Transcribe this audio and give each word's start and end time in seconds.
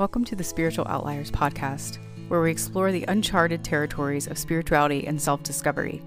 Welcome 0.00 0.24
to 0.24 0.34
the 0.34 0.42
Spiritual 0.42 0.86
Outliers 0.88 1.30
podcast, 1.30 1.98
where 2.28 2.40
we 2.40 2.50
explore 2.50 2.90
the 2.90 3.04
uncharted 3.06 3.62
territories 3.62 4.28
of 4.28 4.38
spirituality 4.38 5.06
and 5.06 5.20
self 5.20 5.42
discovery. 5.42 6.02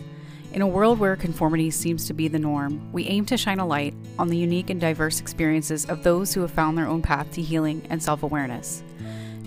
In 0.51 0.63
a 0.63 0.67
world 0.67 0.97
where 0.97 1.15
conformity 1.15 1.69
seems 1.69 2.07
to 2.07 2.13
be 2.15 2.27
the 2.27 2.39
norm, 2.39 2.91
we 2.91 3.05
aim 3.05 3.23
to 3.27 3.37
shine 3.37 3.59
a 3.59 3.67
light 3.67 3.93
on 4.17 4.29
the 4.29 4.35
unique 4.35 4.71
and 4.71 4.81
diverse 4.81 5.19
experiences 5.19 5.85
of 5.85 6.01
those 6.01 6.33
who 6.33 6.41
have 6.41 6.49
found 6.49 6.75
their 6.75 6.87
own 6.87 7.03
path 7.03 7.31
to 7.33 7.41
healing 7.43 7.85
and 7.91 8.01
self 8.01 8.23
awareness. 8.23 8.81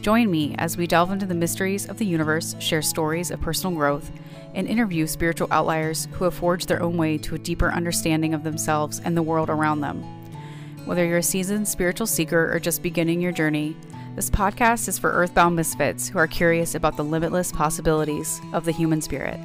Join 0.01 0.31
me 0.31 0.55
as 0.59 0.77
we 0.77 0.87
delve 0.87 1.11
into 1.11 1.27
the 1.27 1.35
mysteries 1.35 1.89
of 1.89 1.99
the 1.99 2.07
universe, 2.07 2.55
share 2.61 2.83
stories 2.83 3.33
of 3.33 3.41
personal 3.41 3.75
growth, 3.75 4.13
and 4.55 4.69
interview 4.69 5.09
spiritual 5.09 5.49
outliers 5.51 6.07
who 6.13 6.23
have 6.23 6.35
forged 6.35 6.69
their 6.69 6.85
own 6.85 6.97
way 6.97 7.19
to 7.19 7.35
a 7.35 7.39
deeper 7.41 7.73
understanding 7.73 8.33
of 8.33 8.45
themselves 8.45 9.01
and 9.01 9.17
the 9.17 9.25
world 9.25 9.51
around 9.51 9.81
them. 9.81 10.05
Whether 10.85 11.05
you're 11.05 11.19
a 11.19 11.23
seasoned 11.25 11.67
spiritual 11.67 12.07
seeker 12.07 12.55
or 12.55 12.61
just 12.61 12.81
beginning 12.81 13.21
your 13.21 13.33
journey, 13.33 13.77
this 14.17 14.31
podcast 14.31 14.89
is 14.89 14.99
for 14.99 15.13
earthbound 15.13 15.55
misfits 15.55 16.09
who 16.09 16.19
are 16.19 16.27
curious 16.27 16.75
about 16.75 16.97
the 16.97 17.05
limitless 17.05 17.53
possibilities 17.53 18.41
of 18.55 18.65
the 18.65 18.73
human 18.73 19.03
spirit. 19.03 19.39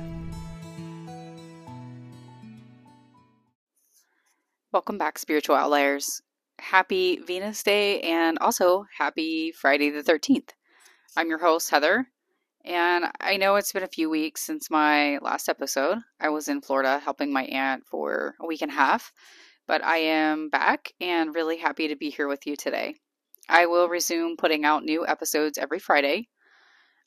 Welcome 4.71 4.97
back, 4.97 5.19
spiritual 5.19 5.57
outliers. 5.57 6.21
Happy 6.57 7.17
Venus 7.17 7.61
Day 7.63 7.99
and 7.99 8.39
also 8.39 8.85
happy 8.97 9.51
Friday 9.51 9.89
the 9.89 10.03
13th. 10.03 10.51
I'm 11.17 11.27
your 11.27 11.39
host, 11.39 11.69
Heather, 11.69 12.07
and 12.63 13.07
I 13.19 13.35
know 13.35 13.55
it's 13.55 13.73
been 13.73 13.83
a 13.83 13.87
few 13.87 14.09
weeks 14.09 14.41
since 14.41 14.69
my 14.69 15.17
last 15.17 15.49
episode. 15.49 15.97
I 16.17 16.29
was 16.29 16.47
in 16.47 16.61
Florida 16.61 16.99
helping 16.99 17.33
my 17.33 17.43
aunt 17.43 17.83
for 17.87 18.35
a 18.39 18.47
week 18.47 18.61
and 18.61 18.71
a 18.71 18.75
half, 18.75 19.11
but 19.67 19.83
I 19.83 19.97
am 19.97 20.49
back 20.49 20.93
and 21.01 21.35
really 21.35 21.57
happy 21.57 21.89
to 21.89 21.97
be 21.97 22.09
here 22.09 22.29
with 22.29 22.47
you 22.47 22.55
today. 22.55 22.95
I 23.51 23.65
will 23.67 23.89
resume 23.89 24.37
putting 24.37 24.65
out 24.65 24.83
new 24.83 25.05
episodes 25.05 25.57
every 25.57 25.79
Friday. 25.79 26.29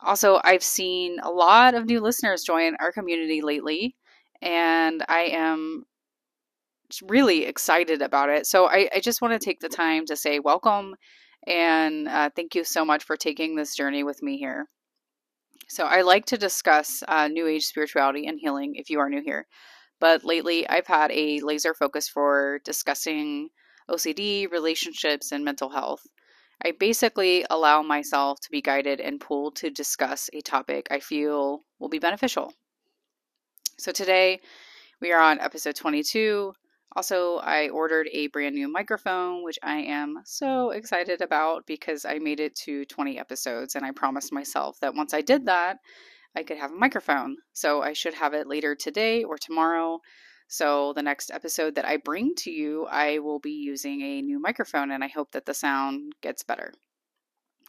Also, 0.00 0.40
I've 0.44 0.62
seen 0.62 1.18
a 1.22 1.30
lot 1.30 1.74
of 1.74 1.86
new 1.86 2.00
listeners 2.00 2.44
join 2.44 2.76
our 2.78 2.92
community 2.92 3.40
lately, 3.40 3.96
and 4.42 5.04
I 5.08 5.22
am 5.32 5.84
really 7.02 7.46
excited 7.46 8.02
about 8.02 8.28
it. 8.28 8.46
So, 8.46 8.66
I, 8.66 8.88
I 8.94 9.00
just 9.00 9.22
want 9.22 9.32
to 9.32 9.44
take 9.44 9.60
the 9.60 9.68
time 9.68 10.04
to 10.06 10.16
say 10.16 10.38
welcome 10.38 10.94
and 11.46 12.08
uh, 12.08 12.30
thank 12.34 12.54
you 12.54 12.64
so 12.64 12.84
much 12.84 13.04
for 13.04 13.16
taking 13.16 13.54
this 13.54 13.74
journey 13.74 14.02
with 14.04 14.22
me 14.22 14.38
here. 14.38 14.66
So, 15.68 15.84
I 15.86 16.02
like 16.02 16.26
to 16.26 16.36
discuss 16.36 17.02
uh, 17.08 17.28
New 17.28 17.46
Age 17.46 17.64
spirituality 17.64 18.26
and 18.26 18.38
healing 18.38 18.74
if 18.76 18.90
you 18.90 19.00
are 19.00 19.08
new 19.08 19.22
here. 19.22 19.46
But 20.00 20.24
lately, 20.24 20.68
I've 20.68 20.86
had 20.86 21.10
a 21.12 21.40
laser 21.40 21.72
focus 21.72 22.08
for 22.08 22.60
discussing 22.64 23.48
OCD, 23.88 24.50
relationships, 24.50 25.32
and 25.32 25.44
mental 25.44 25.70
health. 25.70 26.02
I 26.62 26.72
basically 26.72 27.44
allow 27.50 27.82
myself 27.82 28.40
to 28.40 28.50
be 28.50 28.62
guided 28.62 29.00
and 29.00 29.20
pulled 29.20 29.56
to 29.56 29.70
discuss 29.70 30.28
a 30.32 30.40
topic 30.40 30.88
I 30.90 31.00
feel 31.00 31.64
will 31.78 31.88
be 31.88 31.98
beneficial. 31.98 32.52
So 33.78 33.92
today 33.92 34.40
we 35.00 35.12
are 35.12 35.20
on 35.20 35.40
episode 35.40 35.76
22. 35.76 36.52
Also, 36.96 37.38
I 37.38 37.70
ordered 37.70 38.08
a 38.12 38.28
brand 38.28 38.54
new 38.54 38.68
microphone, 38.68 39.42
which 39.42 39.58
I 39.62 39.78
am 39.78 40.22
so 40.24 40.70
excited 40.70 41.20
about 41.22 41.66
because 41.66 42.04
I 42.04 42.20
made 42.20 42.38
it 42.38 42.54
to 42.64 42.84
20 42.84 43.18
episodes 43.18 43.74
and 43.74 43.84
I 43.84 43.90
promised 43.90 44.32
myself 44.32 44.78
that 44.80 44.94
once 44.94 45.12
I 45.12 45.20
did 45.20 45.46
that, 45.46 45.78
I 46.36 46.44
could 46.44 46.58
have 46.58 46.70
a 46.70 46.76
microphone. 46.76 47.36
So 47.52 47.82
I 47.82 47.94
should 47.94 48.14
have 48.14 48.32
it 48.32 48.46
later 48.46 48.76
today 48.76 49.24
or 49.24 49.36
tomorrow. 49.38 50.00
So, 50.46 50.92
the 50.92 51.02
next 51.02 51.30
episode 51.30 51.74
that 51.74 51.86
I 51.86 51.96
bring 51.96 52.34
to 52.36 52.50
you, 52.50 52.86
I 52.86 53.18
will 53.18 53.38
be 53.38 53.52
using 53.52 54.02
a 54.02 54.22
new 54.22 54.38
microphone 54.38 54.90
and 54.90 55.02
I 55.02 55.08
hope 55.08 55.32
that 55.32 55.46
the 55.46 55.54
sound 55.54 56.14
gets 56.20 56.42
better. 56.42 56.72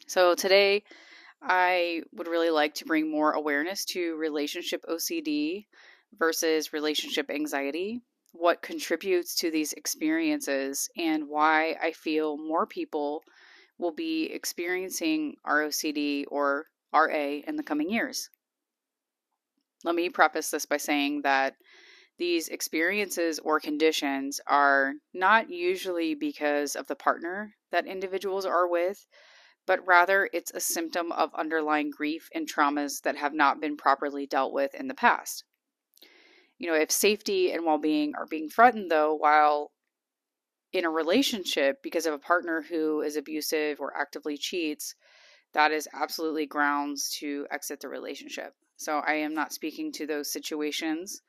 So, 0.08 0.36
today 0.36 0.84
I 1.42 2.02
would 2.12 2.28
really 2.28 2.50
like 2.50 2.74
to 2.76 2.86
bring 2.86 3.10
more 3.10 3.32
awareness 3.32 3.86
to 3.86 4.16
relationship 4.16 4.84
OCD 4.90 5.66
versus 6.18 6.74
relationship 6.74 7.30
anxiety, 7.30 8.02
what 8.32 8.62
contributes 8.62 9.36
to 9.36 9.52
these 9.52 9.74
experiences, 9.74 10.90
and 10.98 11.30
why 11.30 11.76
I 11.82 11.92
feel 11.92 12.38
more 12.38 12.66
people 12.66 13.24
will 13.78 13.92
be 13.92 14.26
experiencing 14.26 15.36
ROCD 15.46 16.26
or 16.30 16.68
RA 16.94 17.42
in 17.48 17.56
the 17.56 17.64
coming 17.64 17.90
years. 17.90 18.30
Let 19.84 19.96
me 19.96 20.10
preface 20.10 20.50
this 20.50 20.66
by 20.66 20.78
saying 20.78 21.22
that 21.24 21.56
these 22.18 22.48
experiences 22.48 23.40
or 23.40 23.60
conditions 23.60 24.40
are 24.48 24.94
not 25.14 25.50
usually 25.50 26.16
because 26.16 26.76
of 26.76 26.88
the 26.88 26.96
partner 26.96 27.54
that 27.72 27.88
individuals 27.88 28.46
are 28.46 28.68
with, 28.68 29.06
but 29.66 29.86
rather 29.86 30.30
it's 30.32 30.52
a 30.54 30.60
symptom 30.60 31.12
of 31.12 31.34
underlying 31.36 31.90
grief 31.90 32.30
and 32.34 32.48
traumas 32.48 33.02
that 33.02 33.18
have 33.18 33.34
not 33.34 33.60
been 33.60 33.76
properly 33.76 34.26
dealt 34.26 34.54
with 34.54 34.74
in 34.76 34.88
the 34.88 34.94
past. 34.94 35.44
You 36.58 36.68
know, 36.68 36.76
if 36.76 36.92
safety 36.92 37.52
and 37.52 37.66
well 37.66 37.78
being 37.78 38.14
are 38.16 38.28
being 38.28 38.50
threatened, 38.50 38.90
though, 38.90 39.14
while 39.14 39.72
in 40.72 40.86
a 40.86 40.90
relationship 40.90 41.78
because 41.84 42.06
of 42.06 42.14
a 42.14 42.20
partner 42.20 42.62
who 42.62 43.02
is 43.02 43.18
abusive 43.18 43.80
or 43.80 43.96
actively 43.98 44.38
cheats, 44.38 44.96
that 45.54 45.72
is 45.72 45.88
absolutely 45.94 46.46
grounds 46.46 47.16
to 47.20 47.48
exit 47.52 47.80
the 47.80 47.90
relationship. 47.90 48.54
So 48.78 49.00
I 49.00 49.16
am 49.16 49.34
not 49.34 49.54
speaking 49.54 49.92
to 49.94 50.06
those 50.06 50.32
situations. 50.32 51.22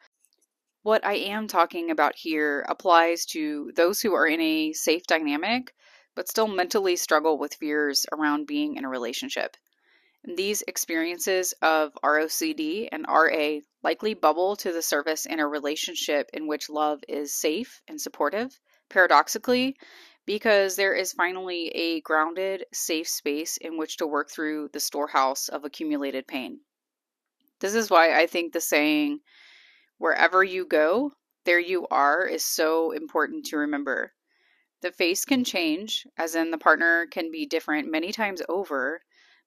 What 0.86 1.04
I 1.04 1.14
am 1.14 1.48
talking 1.48 1.90
about 1.90 2.14
here 2.14 2.64
applies 2.68 3.26
to 3.32 3.72
those 3.74 4.00
who 4.00 4.14
are 4.14 4.24
in 4.28 4.40
a 4.40 4.72
safe 4.72 5.02
dynamic 5.04 5.74
but 6.14 6.28
still 6.28 6.46
mentally 6.46 6.94
struggle 6.94 7.38
with 7.38 7.56
fears 7.56 8.06
around 8.12 8.46
being 8.46 8.76
in 8.76 8.84
a 8.84 8.88
relationship. 8.88 9.56
These 10.22 10.62
experiences 10.68 11.54
of 11.60 11.98
ROCD 12.04 12.88
and 12.92 13.04
RA 13.08 13.62
likely 13.82 14.14
bubble 14.14 14.54
to 14.54 14.70
the 14.70 14.80
surface 14.80 15.26
in 15.26 15.40
a 15.40 15.48
relationship 15.48 16.30
in 16.32 16.46
which 16.46 16.70
love 16.70 17.02
is 17.08 17.34
safe 17.34 17.82
and 17.88 18.00
supportive, 18.00 18.56
paradoxically, 18.88 19.76
because 20.24 20.76
there 20.76 20.94
is 20.94 21.12
finally 21.12 21.66
a 21.70 22.00
grounded, 22.02 22.64
safe 22.72 23.08
space 23.08 23.56
in 23.56 23.76
which 23.76 23.96
to 23.96 24.06
work 24.06 24.30
through 24.30 24.68
the 24.72 24.78
storehouse 24.78 25.48
of 25.48 25.64
accumulated 25.64 26.28
pain. 26.28 26.60
This 27.58 27.74
is 27.74 27.90
why 27.90 28.16
I 28.16 28.28
think 28.28 28.52
the 28.52 28.60
saying, 28.60 29.18
Wherever 29.98 30.44
you 30.44 30.66
go, 30.66 31.12
there 31.44 31.58
you 31.58 31.86
are 31.88 32.26
is 32.26 32.44
so 32.44 32.90
important 32.90 33.46
to 33.46 33.56
remember. 33.56 34.12
The 34.82 34.92
face 34.92 35.24
can 35.24 35.42
change, 35.42 36.06
as 36.18 36.34
in 36.34 36.50
the 36.50 36.58
partner 36.58 37.06
can 37.06 37.30
be 37.30 37.46
different 37.46 37.90
many 37.90 38.12
times 38.12 38.42
over, 38.48 39.02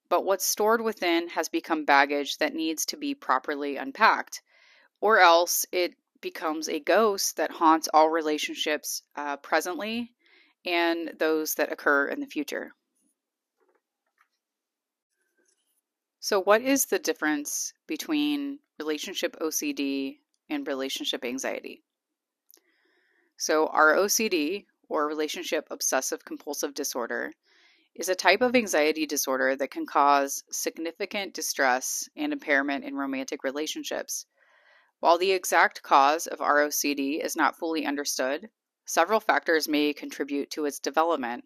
but 0.10 0.26
what's 0.26 0.46
stored 0.46 0.82
within 0.82 1.30
has 1.30 1.50
become 1.50 1.86
baggage 1.86 2.38
that 2.38 2.56
needs 2.56 2.86
to 2.88 2.98
be 2.98 3.14
properly 3.14 3.76
unpacked, 3.76 4.42
or 5.00 5.20
else 5.20 5.68
it 5.72 5.94
becomes 6.20 6.68
a 6.68 6.80
ghost 6.80 7.38
that 7.38 7.52
haunts 7.52 7.88
all 7.94 8.10
relationships 8.10 9.04
uh, 9.16 9.38
presently 9.38 10.12
and 10.66 11.14
those 11.20 11.54
that 11.56 11.72
occur 11.72 12.08
in 12.08 12.20
the 12.20 12.26
future. 12.26 12.74
So, 16.20 16.42
what 16.42 16.62
is 16.62 16.86
the 16.86 17.00
difference 17.00 17.74
between 17.88 18.60
relationship 18.78 19.38
OCD 19.40 20.18
and 20.50 20.68
relationship 20.68 21.24
anxiety. 21.24 21.84
So, 23.38 23.68
ROCD, 23.68 24.66
or 24.90 25.08
relationship 25.08 25.68
obsessive 25.72 26.26
compulsive 26.26 26.74
disorder, 26.74 27.32
is 27.96 28.10
a 28.10 28.16
type 28.16 28.42
of 28.42 28.56
anxiety 28.56 29.06
disorder 29.06 29.56
that 29.56 29.72
can 29.72 29.86
cause 29.86 30.44
significant 30.52 31.34
distress 31.34 32.10
and 32.16 32.34
impairment 32.34 32.86
in 32.86 32.96
romantic 32.96 33.44
relationships. 33.44 34.26
While 35.00 35.18
the 35.18 35.32
exact 35.32 35.84
cause 35.84 36.28
of 36.28 36.40
ROCD 36.40 37.24
is 37.24 37.36
not 37.36 37.58
fully 37.58 37.86
understood, 37.86 38.50
several 38.86 39.20
factors 39.20 39.68
may 39.68 39.94
contribute 39.94 40.50
to 40.52 40.66
its 40.66 40.80
development. 40.80 41.46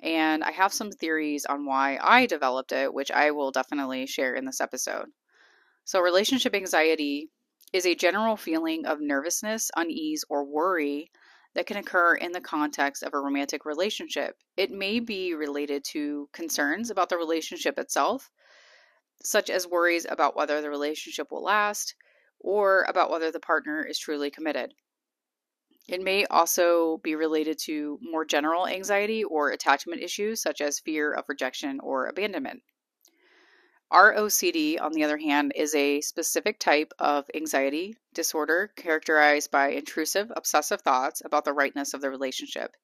And 0.00 0.42
I 0.42 0.52
have 0.52 0.72
some 0.72 0.90
theories 0.90 1.44
on 1.44 1.64
why 1.64 1.98
I 2.00 2.26
developed 2.26 2.72
it, 2.72 2.92
which 2.92 3.10
I 3.10 3.30
will 3.30 3.50
definitely 3.50 4.06
share 4.06 4.34
in 4.34 4.44
this 4.44 4.60
episode. 4.60 5.06
So, 5.84 6.00
relationship 6.00 6.54
anxiety 6.54 7.30
is 7.72 7.86
a 7.86 7.94
general 7.94 8.36
feeling 8.36 8.86
of 8.86 9.00
nervousness, 9.00 9.70
unease, 9.76 10.24
or 10.28 10.44
worry 10.44 11.10
that 11.54 11.66
can 11.66 11.76
occur 11.76 12.14
in 12.14 12.32
the 12.32 12.40
context 12.40 13.02
of 13.02 13.14
a 13.14 13.20
romantic 13.20 13.64
relationship. 13.64 14.36
It 14.56 14.70
may 14.70 15.00
be 15.00 15.34
related 15.34 15.84
to 15.92 16.28
concerns 16.32 16.90
about 16.90 17.08
the 17.08 17.16
relationship 17.16 17.78
itself, 17.78 18.30
such 19.22 19.50
as 19.50 19.66
worries 19.66 20.06
about 20.08 20.36
whether 20.36 20.60
the 20.60 20.70
relationship 20.70 21.32
will 21.32 21.42
last 21.42 21.94
or 22.40 22.84
about 22.88 23.10
whether 23.10 23.30
the 23.30 23.40
partner 23.40 23.84
is 23.84 23.98
truly 23.98 24.30
committed. 24.30 24.72
It 25.88 26.02
may 26.02 26.26
also 26.26 26.98
be 26.98 27.14
related 27.14 27.58
to 27.60 27.98
more 28.02 28.24
general 28.24 28.66
anxiety 28.66 29.24
or 29.24 29.50
attachment 29.50 30.02
issues, 30.02 30.42
such 30.42 30.60
as 30.60 30.80
fear 30.80 31.12
of 31.12 31.28
rejection 31.28 31.80
or 31.80 32.06
abandonment. 32.06 32.62
ROCD, 33.92 34.78
on 34.80 34.92
the 34.92 35.04
other 35.04 35.16
hand, 35.16 35.52
is 35.56 35.74
a 35.74 36.02
specific 36.02 36.58
type 36.58 36.92
of 36.98 37.30
anxiety 37.34 37.96
disorder 38.12 38.70
characterized 38.76 39.50
by 39.50 39.70
intrusive, 39.70 40.30
obsessive 40.36 40.82
thoughts 40.82 41.22
about 41.24 41.44
the 41.46 41.54
rightness 41.54 41.94
of 41.94 42.02
the 42.02 42.10
relationship. 42.10 42.76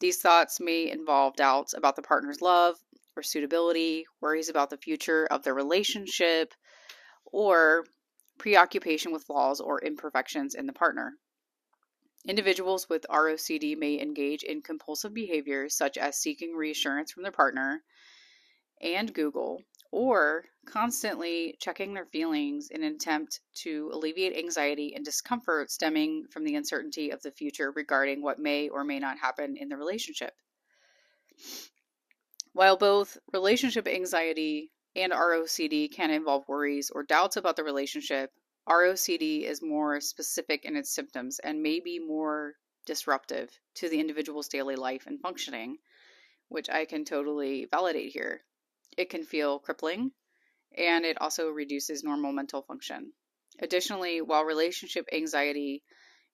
These 0.00 0.20
thoughts 0.20 0.58
may 0.58 0.90
involve 0.90 1.36
doubts 1.36 1.72
about 1.72 1.94
the 1.94 2.02
partner's 2.02 2.40
love, 2.40 2.76
or 3.16 3.22
suitability, 3.22 4.06
worries 4.20 4.48
about 4.48 4.70
the 4.70 4.76
future 4.76 5.26
of 5.26 5.44
the 5.44 5.54
relationship, 5.54 6.52
or 7.24 7.84
preoccupation 8.38 9.12
with 9.12 9.24
flaws 9.24 9.60
or 9.60 9.84
imperfections 9.84 10.54
in 10.54 10.66
the 10.66 10.72
partner. 10.72 11.14
Individuals 12.26 12.88
with 12.88 13.06
ROCD 13.08 13.76
may 13.76 14.00
engage 14.00 14.42
in 14.42 14.62
compulsive 14.62 15.14
behaviors 15.14 15.76
such 15.76 15.96
as 15.96 16.16
seeking 16.16 16.54
reassurance 16.54 17.12
from 17.12 17.22
their 17.22 17.32
partner 17.32 17.84
and 18.80 19.12
Google, 19.12 19.62
or 19.90 20.44
constantly 20.66 21.56
checking 21.60 21.94
their 21.94 22.06
feelings 22.06 22.68
in 22.70 22.82
an 22.82 22.94
attempt 22.94 23.40
to 23.54 23.90
alleviate 23.92 24.36
anxiety 24.36 24.94
and 24.94 25.04
discomfort 25.04 25.70
stemming 25.70 26.26
from 26.30 26.44
the 26.44 26.54
uncertainty 26.54 27.10
of 27.10 27.22
the 27.22 27.30
future 27.30 27.70
regarding 27.70 28.22
what 28.22 28.38
may 28.38 28.68
or 28.68 28.84
may 28.84 28.98
not 28.98 29.18
happen 29.18 29.56
in 29.56 29.68
the 29.68 29.76
relationship. 29.76 30.34
While 32.52 32.76
both 32.76 33.16
relationship 33.32 33.86
anxiety 33.86 34.72
and 34.94 35.12
ROCD 35.12 35.92
can 35.92 36.10
involve 36.10 36.48
worries 36.48 36.90
or 36.90 37.02
doubts 37.02 37.36
about 37.36 37.56
the 37.56 37.64
relationship, 37.64 38.30
ROCD 38.68 39.44
is 39.44 39.62
more 39.62 40.00
specific 40.00 40.64
in 40.64 40.76
its 40.76 40.90
symptoms 40.94 41.38
and 41.38 41.62
may 41.62 41.80
be 41.80 41.98
more 41.98 42.54
disruptive 42.84 43.50
to 43.74 43.88
the 43.88 44.00
individual's 44.00 44.48
daily 44.48 44.76
life 44.76 45.06
and 45.06 45.20
functioning, 45.20 45.78
which 46.48 46.68
I 46.68 46.84
can 46.84 47.04
totally 47.04 47.66
validate 47.70 48.12
here. 48.12 48.42
It 48.98 49.10
can 49.10 49.22
feel 49.22 49.60
crippling 49.60 50.10
and 50.76 51.06
it 51.06 51.20
also 51.20 51.50
reduces 51.50 52.02
normal 52.02 52.32
mental 52.32 52.62
function. 52.62 53.12
Additionally, 53.60 54.20
while 54.20 54.44
relationship 54.44 55.06
anxiety 55.12 55.84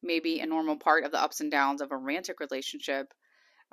may 0.03 0.19
be 0.19 0.41
a 0.41 0.47
normal 0.47 0.79
part 0.79 1.05
of 1.05 1.13
the 1.13 1.21
ups 1.21 1.43
and 1.43 1.51
downs 1.51 1.83
of 1.83 1.93
a 1.93 1.97
romantic 1.99 2.41
relationship, 2.41 3.13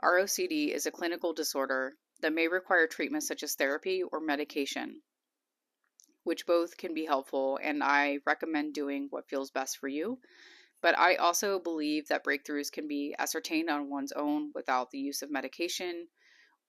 ROCD 0.04 0.74
is 0.74 0.86
a 0.86 0.92
clinical 0.92 1.32
disorder 1.32 1.96
that 2.20 2.34
may 2.34 2.50
require 2.50 2.86
treatment 2.86 3.24
such 3.24 3.44
as 3.44 3.56
therapy 3.56 4.04
or 4.04 4.20
medication, 4.20 5.02
which 6.26 6.46
both 6.46 6.76
can 6.76 6.94
be 6.94 7.06
helpful, 7.06 7.60
and 7.64 7.82
I 7.82 8.20
recommend 8.26 8.74
doing 8.74 9.08
what 9.10 9.30
feels 9.30 9.52
best 9.52 9.78
for 9.78 9.88
you. 9.88 10.20
But 10.82 11.00
I 11.00 11.16
also 11.16 11.60
believe 11.60 12.10
that 12.10 12.26
breakthroughs 12.26 12.70
can 12.74 12.90
be 12.90 13.16
ascertained 13.18 13.70
on 13.70 13.90
one's 13.90 14.12
own 14.12 14.52
without 14.54 14.92
the 14.92 15.00
use 15.00 15.22
of 15.22 15.32
medication 15.32 16.10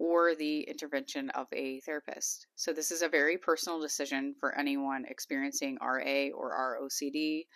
or 0.02 0.34
the 0.34 0.62
intervention 0.62 1.30
of 1.30 1.46
a 1.52 1.78
therapist. 1.82 2.48
So, 2.56 2.72
this 2.72 2.90
is 2.90 3.02
a 3.02 3.08
very 3.08 3.38
personal 3.38 3.78
decision 3.78 4.34
for 4.40 4.52
anyone 4.58 5.04
experiencing 5.08 5.78
RA 5.80 6.26
or 6.34 6.76
ROCD. 6.80 7.46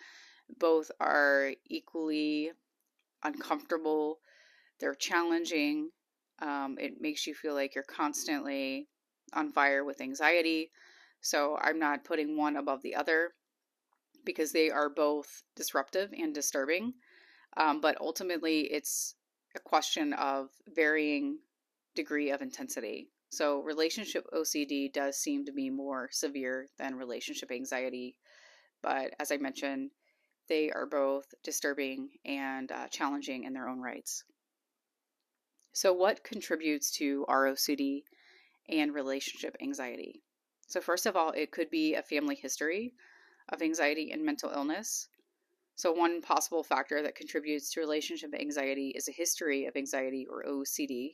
Both 0.57 0.89
are 1.01 1.51
equally 1.65 2.51
uncomfortable, 3.21 4.19
they're 4.79 4.95
challenging. 4.95 5.89
Um, 6.41 6.77
it 6.79 7.01
makes 7.01 7.27
you 7.27 7.33
feel 7.33 7.53
like 7.53 7.75
you're 7.75 7.83
constantly 7.83 8.87
on 9.33 9.51
fire 9.51 9.83
with 9.83 9.99
anxiety. 9.99 10.71
So, 11.19 11.57
I'm 11.61 11.79
not 11.79 12.05
putting 12.05 12.37
one 12.37 12.55
above 12.55 12.81
the 12.81 12.95
other 12.95 13.31
because 14.23 14.53
they 14.53 14.69
are 14.69 14.89
both 14.89 15.43
disruptive 15.57 16.13
and 16.17 16.33
disturbing. 16.33 16.93
Um, 17.57 17.81
but 17.81 17.99
ultimately, 17.99 18.61
it's 18.61 19.15
a 19.53 19.59
question 19.59 20.13
of 20.13 20.47
varying 20.73 21.39
degree 21.97 22.29
of 22.29 22.41
intensity. 22.41 23.09
So, 23.29 23.59
relationship 23.59 24.25
OCD 24.31 24.93
does 24.93 25.17
seem 25.17 25.43
to 25.45 25.51
be 25.51 25.69
more 25.69 26.07
severe 26.11 26.67
than 26.77 26.95
relationship 26.95 27.51
anxiety. 27.51 28.15
But 28.81 29.13
as 29.19 29.31
I 29.31 29.37
mentioned, 29.37 29.91
they 30.47 30.71
are 30.71 30.85
both 30.85 31.25
disturbing 31.43 32.09
and 32.23 32.71
uh, 32.71 32.87
challenging 32.87 33.43
in 33.43 33.53
their 33.53 33.67
own 33.67 33.81
rights. 33.81 34.23
So, 35.73 35.91
what 35.91 36.23
contributes 36.23 36.91
to 36.97 37.25
ROCD 37.27 38.03
and 38.69 38.93
relationship 38.93 39.55
anxiety? 39.61 40.23
So, 40.67 40.79
first 40.79 41.05
of 41.05 41.15
all, 41.15 41.31
it 41.31 41.51
could 41.51 41.69
be 41.69 41.95
a 41.95 42.03
family 42.03 42.35
history 42.35 42.93
of 43.49 43.61
anxiety 43.61 44.11
and 44.11 44.23
mental 44.23 44.51
illness. 44.51 45.09
So, 45.75 45.91
one 45.91 46.21
possible 46.21 46.63
factor 46.63 47.01
that 47.03 47.15
contributes 47.15 47.71
to 47.71 47.79
relationship 47.79 48.33
anxiety 48.33 48.93
is 48.95 49.07
a 49.07 49.11
history 49.11 49.65
of 49.65 49.75
anxiety 49.75 50.25
or 50.29 50.43
OCD. 50.43 51.11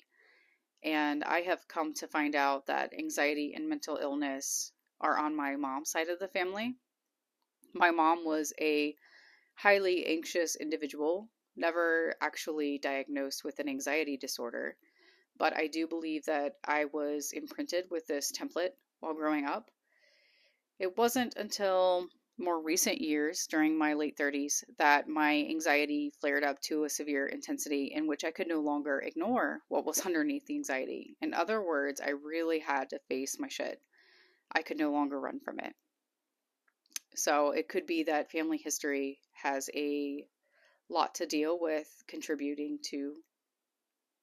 And 0.84 1.24
I 1.24 1.42
have 1.42 1.68
come 1.68 1.94
to 1.96 2.08
find 2.08 2.36
out 2.36 2.66
that 2.68 2.94
anxiety 2.94 3.54
and 3.56 3.70
mental 3.70 3.98
illness 3.98 4.72
are 5.00 5.18
on 5.18 5.36
my 5.36 5.56
mom's 5.56 5.92
side 5.92 6.10
of 6.10 6.20
the 6.20 6.28
family. 6.28 6.76
My 7.74 7.92
mom 7.92 8.26
was 8.26 8.54
a 8.60 8.96
highly 9.56 10.06
anxious 10.06 10.56
individual, 10.56 11.30
never 11.56 12.16
actually 12.22 12.78
diagnosed 12.80 13.44
with 13.44 13.60
an 13.60 13.70
anxiety 13.70 14.18
disorder, 14.18 14.76
but 15.38 15.56
I 15.56 15.68
do 15.68 15.88
believe 15.88 16.26
that 16.26 16.58
I 16.66 16.86
was 16.86 17.32
imprinted 17.34 17.86
with 17.90 18.06
this 18.08 18.32
template 18.32 18.74
while 19.00 19.14
growing 19.14 19.46
up. 19.46 19.72
It 20.80 20.98
wasn't 20.98 21.36
until 21.36 22.10
more 22.38 22.62
recent 22.62 23.00
years, 23.00 23.48
during 23.48 23.78
my 23.78 23.94
late 23.94 24.18
30s, 24.18 24.64
that 24.78 25.08
my 25.08 25.46
anxiety 25.50 26.12
flared 26.20 26.44
up 26.44 26.60
to 26.62 26.84
a 26.84 26.90
severe 26.90 27.28
intensity 27.28 27.92
in 27.94 28.08
which 28.08 28.24
I 28.24 28.32
could 28.32 28.48
no 28.48 28.60
longer 28.60 29.00
ignore 29.00 29.62
what 29.68 29.86
was 29.86 30.00
underneath 30.06 30.46
the 30.46 30.56
anxiety. 30.56 31.16
In 31.22 31.34
other 31.34 31.62
words, 31.62 32.02
I 32.02 32.10
really 32.10 32.60
had 32.60 32.90
to 32.90 33.00
face 33.08 33.38
my 33.40 33.48
shit. 33.48 33.82
I 34.52 34.62
could 34.62 34.78
no 34.78 34.92
longer 34.92 35.20
run 35.20 35.40
from 35.40 35.60
it. 35.60 35.74
So 37.16 37.52
it 37.52 37.70
could 37.70 37.86
be 37.86 38.04
that 38.04 38.32
family 38.32 38.58
history 38.58 39.20
has 39.34 39.70
a 39.76 40.26
lot 40.90 41.16
to 41.16 41.26
deal 41.26 41.60
with 41.60 41.88
contributing 42.08 42.80
to 42.90 43.16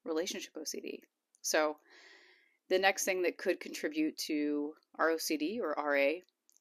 relationship 0.05 0.55
OCD. 0.55 1.01
So 1.43 1.77
the 2.69 2.79
next 2.79 3.05
thing 3.05 3.23
that 3.23 3.39
could 3.39 3.61
contribute 3.61 4.17
to 4.27 4.75
ROCD 4.99 5.61
or 5.61 5.75
RA 5.77 6.21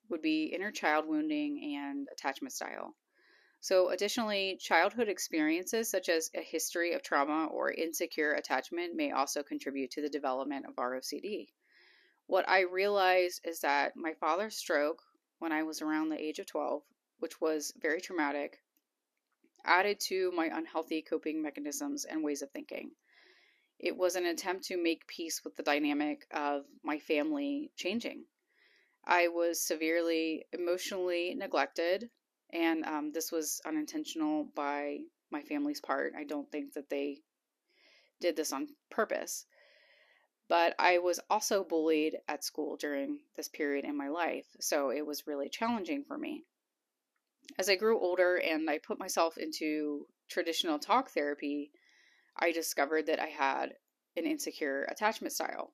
would 0.09 0.21
be 0.21 0.45
inner 0.45 0.71
child 0.71 1.07
wounding 1.07 1.75
and 1.77 2.07
attachment 2.11 2.53
style. 2.53 2.95
So, 3.61 3.89
additionally, 3.89 4.57
childhood 4.57 5.09
experiences 5.09 5.89
such 5.89 6.07
as 6.07 6.31
a 6.33 6.41
history 6.41 6.93
of 6.93 7.03
trauma 7.03 7.47
or 7.47 7.71
insecure 7.71 8.33
attachment 8.33 8.95
may 8.95 9.11
also 9.11 9.43
contribute 9.43 9.91
to 9.91 10.01
the 10.01 10.09
development 10.09 10.65
of 10.65 10.75
ROCD. 10.75 11.49
What 12.25 12.47
I 12.47 12.61
realized 12.61 13.41
is 13.43 13.61
that 13.61 13.95
my 13.95 14.13
father's 14.13 14.55
stroke 14.55 15.03
when 15.39 15.51
I 15.51 15.63
was 15.63 15.81
around 15.81 16.09
the 16.09 16.21
age 16.21 16.39
of 16.39 16.45
12, 16.45 16.83
which 17.19 17.41
was 17.41 17.73
very 17.77 17.99
traumatic, 17.99 18.61
added 19.65 19.99
to 20.01 20.31
my 20.31 20.45
unhealthy 20.45 21.01
coping 21.01 21.41
mechanisms 21.41 22.05
and 22.05 22.23
ways 22.23 22.41
of 22.41 22.51
thinking. 22.51 22.91
It 23.77 23.97
was 23.97 24.15
an 24.15 24.25
attempt 24.25 24.65
to 24.65 24.77
make 24.77 25.07
peace 25.07 25.43
with 25.43 25.55
the 25.55 25.63
dynamic 25.63 26.25
of 26.31 26.65
my 26.83 26.99
family 26.99 27.71
changing. 27.75 28.25
I 29.09 29.29
was 29.29 29.59
severely 29.59 30.45
emotionally 30.53 31.33
neglected, 31.33 32.11
and 32.53 32.85
um, 32.85 33.11
this 33.11 33.31
was 33.31 33.59
unintentional 33.65 34.43
by 34.55 34.99
my 35.31 35.41
family's 35.41 35.81
part. 35.81 36.13
I 36.15 36.25
don't 36.25 36.49
think 36.51 36.73
that 36.73 36.91
they 36.91 37.23
did 38.21 38.35
this 38.35 38.53
on 38.53 38.67
purpose. 38.91 39.47
But 40.47 40.75
I 40.77 40.99
was 40.99 41.19
also 41.27 41.63
bullied 41.63 42.17
at 42.27 42.43
school 42.43 42.77
during 42.77 43.21
this 43.35 43.47
period 43.47 43.83
in 43.83 43.97
my 43.97 44.09
life, 44.09 44.45
so 44.59 44.91
it 44.91 45.03
was 45.03 45.25
really 45.25 45.49
challenging 45.49 46.03
for 46.03 46.17
me. 46.17 46.43
As 47.57 47.67
I 47.67 47.77
grew 47.77 47.99
older 47.99 48.35
and 48.35 48.69
I 48.69 48.77
put 48.77 48.99
myself 48.99 49.39
into 49.39 50.05
traditional 50.29 50.77
talk 50.77 51.09
therapy, 51.09 51.71
I 52.37 52.51
discovered 52.51 53.07
that 53.07 53.19
I 53.19 53.29
had 53.29 53.73
an 54.15 54.25
insecure 54.25 54.83
attachment 54.83 55.33
style. 55.33 55.73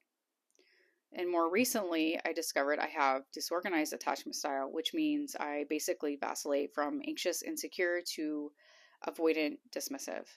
And 1.18 1.32
more 1.32 1.50
recently, 1.50 2.20
I 2.26 2.34
discovered 2.34 2.78
I 2.78 2.88
have 2.88 3.24
disorganized 3.32 3.94
attachment 3.94 4.36
style, 4.36 4.70
which 4.70 4.94
means 4.94 5.34
I 5.34 5.64
basically 5.70 6.18
vacillate 6.18 6.74
from 6.74 7.02
anxious, 7.08 7.42
insecure 7.42 8.02
to 8.16 8.52
avoidant, 9.08 9.60
dismissive, 9.72 10.28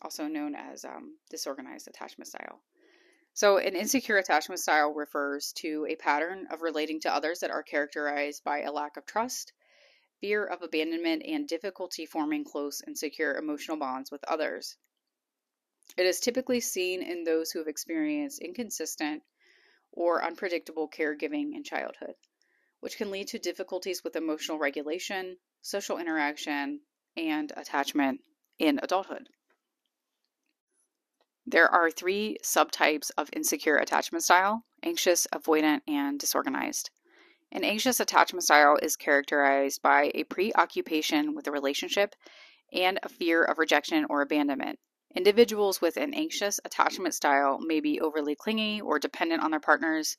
also 0.00 0.28
known 0.28 0.54
as 0.54 0.84
um, 0.84 1.18
disorganized 1.28 1.88
attachment 1.88 2.28
style. 2.28 2.62
So, 3.34 3.56
an 3.56 3.74
insecure 3.74 4.16
attachment 4.16 4.60
style 4.60 4.94
refers 4.94 5.52
to 5.54 5.86
a 5.88 5.96
pattern 5.96 6.46
of 6.52 6.62
relating 6.62 7.00
to 7.00 7.12
others 7.12 7.40
that 7.40 7.50
are 7.50 7.64
characterized 7.64 8.44
by 8.44 8.60
a 8.60 8.70
lack 8.70 8.96
of 8.96 9.04
trust, 9.04 9.52
fear 10.20 10.44
of 10.44 10.62
abandonment, 10.62 11.24
and 11.26 11.48
difficulty 11.48 12.06
forming 12.06 12.44
close 12.44 12.80
and 12.80 12.96
secure 12.96 13.34
emotional 13.34 13.76
bonds 13.76 14.12
with 14.12 14.22
others. 14.28 14.76
It 15.96 16.06
is 16.06 16.20
typically 16.20 16.60
seen 16.60 17.02
in 17.02 17.24
those 17.24 17.50
who 17.50 17.58
have 17.58 17.66
experienced 17.66 18.38
inconsistent 18.38 19.24
or 19.92 20.24
unpredictable 20.24 20.88
caregiving 20.88 21.54
in 21.54 21.62
childhood, 21.62 22.14
which 22.80 22.96
can 22.96 23.10
lead 23.10 23.28
to 23.28 23.38
difficulties 23.38 24.02
with 24.02 24.16
emotional 24.16 24.58
regulation, 24.58 25.36
social 25.60 25.98
interaction, 25.98 26.80
and 27.16 27.52
attachment 27.56 28.20
in 28.58 28.80
adulthood. 28.82 29.28
There 31.44 31.68
are 31.68 31.90
three 31.90 32.38
subtypes 32.42 33.10
of 33.16 33.28
insecure 33.32 33.76
attachment 33.76 34.24
style 34.24 34.64
anxious, 34.84 35.26
avoidant, 35.32 35.80
and 35.86 36.18
disorganized. 36.18 36.90
An 37.52 37.64
anxious 37.64 38.00
attachment 38.00 38.44
style 38.44 38.78
is 38.82 38.96
characterized 38.96 39.82
by 39.82 40.10
a 40.14 40.24
preoccupation 40.24 41.34
with 41.34 41.46
a 41.46 41.52
relationship 41.52 42.14
and 42.72 42.98
a 43.02 43.08
fear 43.08 43.44
of 43.44 43.58
rejection 43.58 44.06
or 44.08 44.22
abandonment. 44.22 44.78
Individuals 45.14 45.80
with 45.80 45.96
an 45.96 46.14
anxious 46.14 46.58
attachment 46.64 47.14
style 47.14 47.58
may 47.58 47.80
be 47.80 48.00
overly 48.00 48.34
clingy 48.34 48.80
or 48.80 48.98
dependent 48.98 49.42
on 49.42 49.50
their 49.50 49.60
partners 49.60 50.16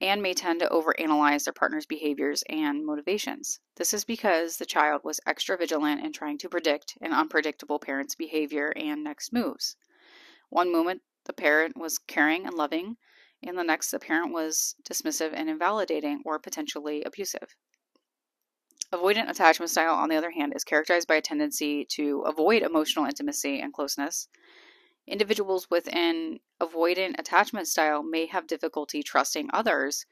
and 0.00 0.22
may 0.22 0.34
tend 0.34 0.60
to 0.60 0.68
overanalyze 0.68 1.44
their 1.44 1.52
partner's 1.52 1.86
behaviors 1.86 2.42
and 2.48 2.84
motivations. 2.84 3.60
This 3.76 3.94
is 3.94 4.04
because 4.04 4.56
the 4.56 4.66
child 4.66 5.02
was 5.04 5.20
extra 5.26 5.56
vigilant 5.56 6.04
in 6.04 6.12
trying 6.12 6.38
to 6.38 6.48
predict 6.48 6.96
an 7.00 7.12
unpredictable 7.12 7.78
parent's 7.78 8.14
behavior 8.14 8.72
and 8.76 9.02
next 9.02 9.32
moves. 9.32 9.76
One 10.50 10.72
moment, 10.72 11.02
the 11.24 11.32
parent 11.32 11.76
was 11.76 11.98
caring 11.98 12.46
and 12.46 12.54
loving, 12.54 12.96
and 13.42 13.58
the 13.58 13.64
next, 13.64 13.90
the 13.90 13.98
parent 13.98 14.32
was 14.32 14.74
dismissive 14.88 15.32
and 15.32 15.48
invalidating 15.48 16.22
or 16.24 16.38
potentially 16.38 17.02
abusive. 17.04 17.54
Avoidant 18.92 19.28
attachment 19.28 19.70
style, 19.70 19.94
on 19.94 20.08
the 20.08 20.16
other 20.16 20.30
hand, 20.30 20.54
is 20.56 20.64
characterized 20.64 21.08
by 21.08 21.16
a 21.16 21.20
tendency 21.20 21.84
to 21.90 22.22
avoid 22.22 22.62
emotional 22.62 23.04
intimacy 23.04 23.60
and 23.60 23.72
closeness. 23.72 24.28
Individuals 25.06 25.68
with 25.70 25.94
an 25.94 26.38
avoidant 26.60 27.18
attachment 27.18 27.68
style 27.68 28.02
may 28.02 28.26
have 28.26 28.46
difficulty 28.46 29.02
trusting 29.02 29.50
others 29.52 30.06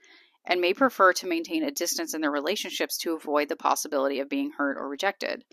and 0.45 0.61
may 0.61 0.75
prefer 0.75 1.13
to 1.15 1.27
maintain 1.27 1.63
a 1.63 1.71
distance 1.71 2.13
in 2.13 2.21
their 2.21 2.31
relationships 2.31 2.99
to 2.99 3.15
avoid 3.15 3.49
the 3.49 3.57
possibility 3.57 4.21
of 4.21 4.29
being 4.29 4.53
hurt 4.53 4.77
or 4.77 4.89
rejected. 4.89 5.45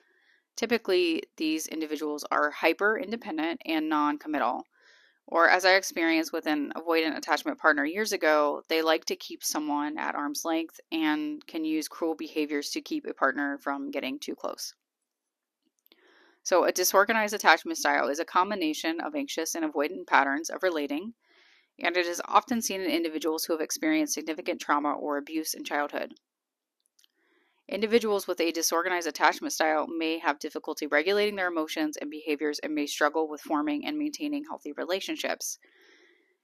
Typically, 0.55 1.23
these 1.37 1.65
individuals 1.67 2.25
are 2.29 2.51
hyper 2.51 2.97
independent 2.97 3.61
and 3.65 3.89
non 3.89 4.17
committal. 4.17 4.63
Or, 5.27 5.49
as 5.49 5.65
I 5.65 5.75
experienced 5.75 6.33
with 6.33 6.45
an 6.47 6.73
avoidant 6.75 7.17
attachment 7.17 7.57
partner 7.57 7.85
years 7.85 8.11
ago, 8.11 8.63
they 8.67 8.81
like 8.81 9.05
to 9.05 9.15
keep 9.15 9.43
someone 9.43 9.97
at 9.97 10.15
arm's 10.15 10.45
length 10.45 10.79
and 10.91 11.45
can 11.47 11.65
use 11.65 11.87
cruel 11.87 12.13
behaviors 12.13 12.69
to 12.71 12.81
keep 12.81 13.05
a 13.05 13.13
partner 13.13 13.57
from 13.57 13.89
getting 13.89 14.19
too 14.19 14.35
close. 14.35 14.73
So, 16.43 16.65
a 16.65 16.73
disorganized 16.73 17.33
attachment 17.33 17.77
style 17.77 18.09
is 18.09 18.19
a 18.19 18.25
combination 18.25 18.99
of 18.99 19.15
anxious 19.15 19.55
and 19.55 19.63
avoidant 19.63 20.07
patterns 20.07 20.49
of 20.49 20.61
relating, 20.61 21.13
and 21.79 21.95
it 21.95 22.05
is 22.05 22.21
often 22.25 22.61
seen 22.61 22.81
in 22.81 22.91
individuals 22.91 23.45
who 23.45 23.53
have 23.53 23.61
experienced 23.61 24.13
significant 24.13 24.59
trauma 24.59 24.91
or 24.93 25.17
abuse 25.17 25.53
in 25.53 25.63
childhood. 25.63 26.13
Individuals 27.69 28.27
with 28.27 28.41
a 28.41 28.51
disorganized 28.51 29.07
attachment 29.07 29.53
style 29.53 29.87
may 29.87 30.19
have 30.19 30.37
difficulty 30.39 30.85
regulating 30.85 31.35
their 31.35 31.47
emotions 31.47 31.95
and 31.97 32.11
behaviors 32.11 32.59
and 32.59 32.75
may 32.75 32.85
struggle 32.85 33.27
with 33.27 33.41
forming 33.41 33.85
and 33.85 33.97
maintaining 33.97 34.43
healthy 34.43 34.73
relationships. 34.73 35.57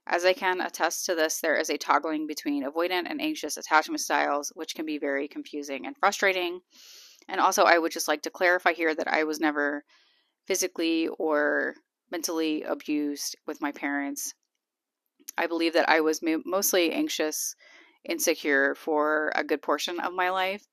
As 0.07 0.25
I 0.25 0.33
can 0.33 0.61
attest 0.61 1.05
to 1.05 1.15
this, 1.15 1.39
there 1.39 1.57
is 1.57 1.69
a 1.69 1.77
toggling 1.77 2.25
between 2.25 2.63
avoidant 2.63 3.05
and 3.07 3.21
anxious 3.21 3.57
attachment 3.57 3.99
styles, 3.99 4.51
which 4.55 4.73
can 4.73 4.85
be 4.85 4.97
very 4.97 5.27
confusing 5.27 5.85
and 5.85 5.95
frustrating. 5.97 6.61
And 7.27 7.39
also, 7.39 7.63
I 7.63 7.77
would 7.77 7.91
just 7.91 8.07
like 8.07 8.23
to 8.23 8.31
clarify 8.31 8.73
here 8.73 8.95
that 8.95 9.07
I 9.07 9.23
was 9.23 9.39
never 9.39 9.83
physically 10.47 11.09
or 11.19 11.75
mentally 12.09 12.63
abused 12.63 13.35
with 13.45 13.61
my 13.61 13.71
parents. 13.71 14.33
I 15.37 15.45
believe 15.45 15.73
that 15.73 15.89
I 15.89 15.99
was 15.99 16.21
mostly 16.23 16.91
anxious, 16.91 17.55
insecure 18.03 18.73
for 18.73 19.31
a 19.35 19.43
good 19.43 19.61
portion 19.61 19.99
of 19.99 20.13
my 20.13 20.29
life. 20.31 20.65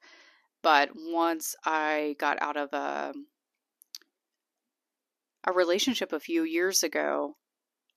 But 0.63 0.91
once 0.95 1.55
I 1.65 2.17
got 2.19 2.41
out 2.41 2.57
of 2.57 2.73
a 2.73 3.15
a 5.45 5.53
relationship 5.53 6.13
a 6.13 6.19
few 6.19 6.43
years 6.43 6.83
ago, 6.83 7.37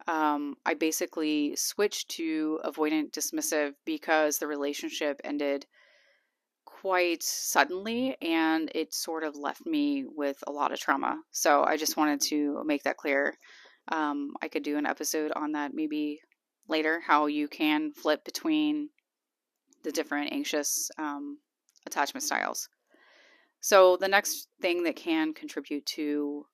um, 0.08 0.56
I 0.66 0.76
basically 0.76 1.56
switched 1.56 2.10
to 2.12 2.60
avoidant 2.64 3.12
dismissive 3.12 3.74
because 3.86 4.38
the 4.38 4.48
relationship 4.48 5.20
ended 5.24 5.66
quite 6.66 7.24
suddenly 7.24 8.16
and 8.22 8.72
it 8.74 8.94
sort 8.94 9.24
of 9.24 9.36
left 9.36 9.66
me 9.66 10.06
with 10.08 10.38
a 10.48 10.52
lot 10.52 10.72
of 10.72 10.80
trauma. 10.80 11.20
So 11.32 11.64
I 11.64 11.76
just 11.76 11.98
wanted 11.98 12.22
to 12.30 12.64
make 12.66 12.84
that 12.84 12.98
clear. 12.98 13.36
Um, 13.92 14.34
I 14.42 14.48
could 14.48 14.64
do 14.64 14.78
an 14.78 14.86
episode 14.86 15.32
on 15.36 15.54
that 15.54 15.74
maybe 15.74 16.22
later, 16.68 17.02
how 17.06 17.26
you 17.26 17.48
can 17.48 17.92
flip 17.92 18.24
between 18.24 18.90
the 19.84 19.92
different 19.92 20.32
anxious 20.32 20.90
um, 20.98 21.40
attachment 21.90 22.24
styles. 22.24 22.70
So, 23.62 23.98
the 23.98 24.08
next 24.08 24.48
thing 24.62 24.84
that 24.84 24.96
can 24.96 25.34
contribute 25.34 25.86
to 25.98 26.46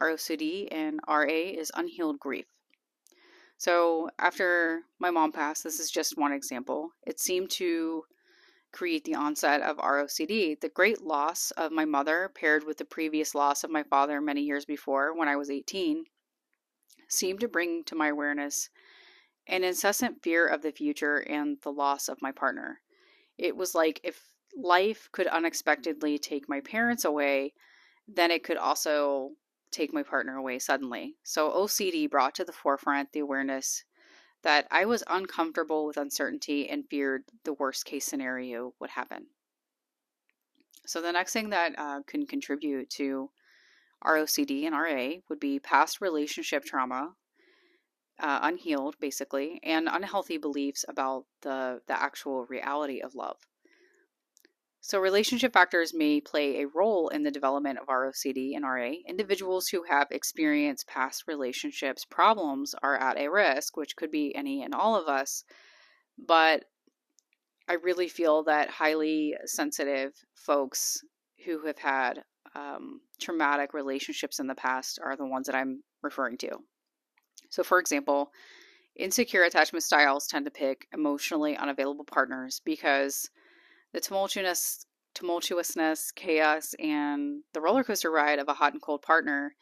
ROCD 0.00 0.68
and 0.70 1.00
RA 1.08 1.26
is 1.26 1.72
unhealed 1.74 2.18
grief. 2.20 2.46
So, 3.56 4.10
after 4.18 4.82
my 4.98 5.10
mom 5.10 5.32
passed, 5.32 5.64
this 5.64 5.80
is 5.80 5.90
just 5.90 6.16
one 6.16 6.32
example, 6.32 6.90
it 7.06 7.20
seemed 7.20 7.50
to 7.52 8.04
create 8.72 9.04
the 9.04 9.14
onset 9.14 9.60
of 9.60 9.76
ROCD. 9.76 10.58
The 10.60 10.68
great 10.68 11.02
loss 11.02 11.50
of 11.52 11.72
my 11.72 11.84
mother, 11.84 12.30
paired 12.34 12.64
with 12.64 12.78
the 12.78 12.84
previous 12.84 13.34
loss 13.34 13.64
of 13.64 13.70
my 13.70 13.82
father 13.82 14.20
many 14.20 14.42
years 14.42 14.64
before 14.64 15.14
when 15.14 15.28
I 15.28 15.36
was 15.36 15.50
18, 15.50 16.04
seemed 17.08 17.40
to 17.40 17.48
bring 17.48 17.84
to 17.84 17.94
my 17.94 18.08
awareness 18.08 18.70
an 19.46 19.64
incessant 19.64 20.22
fear 20.22 20.46
of 20.46 20.62
the 20.62 20.72
future 20.72 21.18
and 21.18 21.58
the 21.62 21.72
loss 21.72 22.08
of 22.08 22.22
my 22.22 22.32
partner. 22.32 22.80
It 23.36 23.56
was 23.56 23.74
like 23.74 24.00
if 24.02 24.20
life 24.56 25.08
could 25.12 25.26
unexpectedly 25.26 26.18
take 26.18 26.48
my 26.48 26.60
parents 26.60 27.04
away, 27.04 27.54
then 28.08 28.30
it 28.30 28.44
could 28.44 28.56
also 28.56 29.30
take 29.70 29.92
my 29.92 30.02
partner 30.02 30.36
away 30.36 30.58
suddenly. 30.58 31.16
So 31.22 31.50
OCD 31.50 32.10
brought 32.10 32.34
to 32.36 32.44
the 32.44 32.52
forefront 32.52 33.12
the 33.12 33.20
awareness 33.20 33.84
that 34.42 34.66
I 34.70 34.84
was 34.84 35.04
uncomfortable 35.08 35.86
with 35.86 35.96
uncertainty 35.96 36.68
and 36.68 36.84
feared 36.88 37.24
the 37.44 37.54
worst 37.54 37.84
case 37.84 38.04
scenario 38.04 38.74
would 38.80 38.90
happen. 38.90 39.26
So 40.86 41.00
the 41.00 41.12
next 41.12 41.32
thing 41.32 41.50
that 41.50 41.78
uh, 41.78 42.00
can 42.06 42.26
contribute 42.26 42.90
to 42.90 43.30
ROCD 44.04 44.66
and 44.66 44.74
RA 44.74 45.20
would 45.28 45.38
be 45.38 45.60
past 45.60 46.00
relationship 46.00 46.64
trauma, 46.64 47.14
uh, 48.18 48.40
unhealed 48.42 48.96
basically, 49.00 49.60
and 49.62 49.88
unhealthy 49.90 50.38
beliefs 50.38 50.84
about 50.88 51.24
the 51.42 51.80
the 51.86 52.00
actual 52.00 52.44
reality 52.46 53.00
of 53.00 53.14
love. 53.14 53.36
So, 54.84 54.98
relationship 54.98 55.52
factors 55.52 55.94
may 55.94 56.20
play 56.20 56.60
a 56.60 56.66
role 56.66 57.08
in 57.08 57.22
the 57.22 57.30
development 57.30 57.78
of 57.78 57.86
ROCD 57.86 58.56
and 58.56 58.64
RA. 58.64 58.94
Individuals 59.06 59.68
who 59.68 59.84
have 59.84 60.08
experienced 60.10 60.88
past 60.88 61.28
relationships 61.28 62.04
problems 62.04 62.74
are 62.82 62.96
at 62.96 63.16
a 63.16 63.30
risk, 63.30 63.76
which 63.76 63.94
could 63.94 64.10
be 64.10 64.34
any 64.34 64.64
and 64.64 64.74
all 64.74 64.96
of 64.96 65.06
us. 65.06 65.44
But 66.18 66.64
I 67.68 67.74
really 67.74 68.08
feel 68.08 68.42
that 68.42 68.70
highly 68.70 69.36
sensitive 69.44 70.14
folks 70.34 71.00
who 71.46 71.64
have 71.64 71.78
had 71.78 72.24
um, 72.56 73.02
traumatic 73.20 73.74
relationships 73.74 74.40
in 74.40 74.48
the 74.48 74.54
past 74.56 74.98
are 75.00 75.16
the 75.16 75.24
ones 75.24 75.46
that 75.46 75.54
I'm 75.54 75.84
referring 76.02 76.38
to. 76.38 76.58
So, 77.50 77.62
for 77.62 77.78
example, 77.78 78.32
insecure 78.96 79.44
attachment 79.44 79.84
styles 79.84 80.26
tend 80.26 80.44
to 80.46 80.50
pick 80.50 80.88
emotionally 80.92 81.56
unavailable 81.56 82.04
partners 82.04 82.60
because 82.64 83.30
the 83.92 84.00
tumultuous, 84.00 84.86
tumultuousness, 85.14 86.14
chaos, 86.14 86.74
and 86.78 87.42
the 87.52 87.60
roller 87.60 87.84
coaster 87.84 88.10
ride 88.10 88.38
of 88.38 88.48
a 88.48 88.54
hot 88.54 88.72
and 88.72 88.80
cold 88.80 89.02
partner 89.02 89.54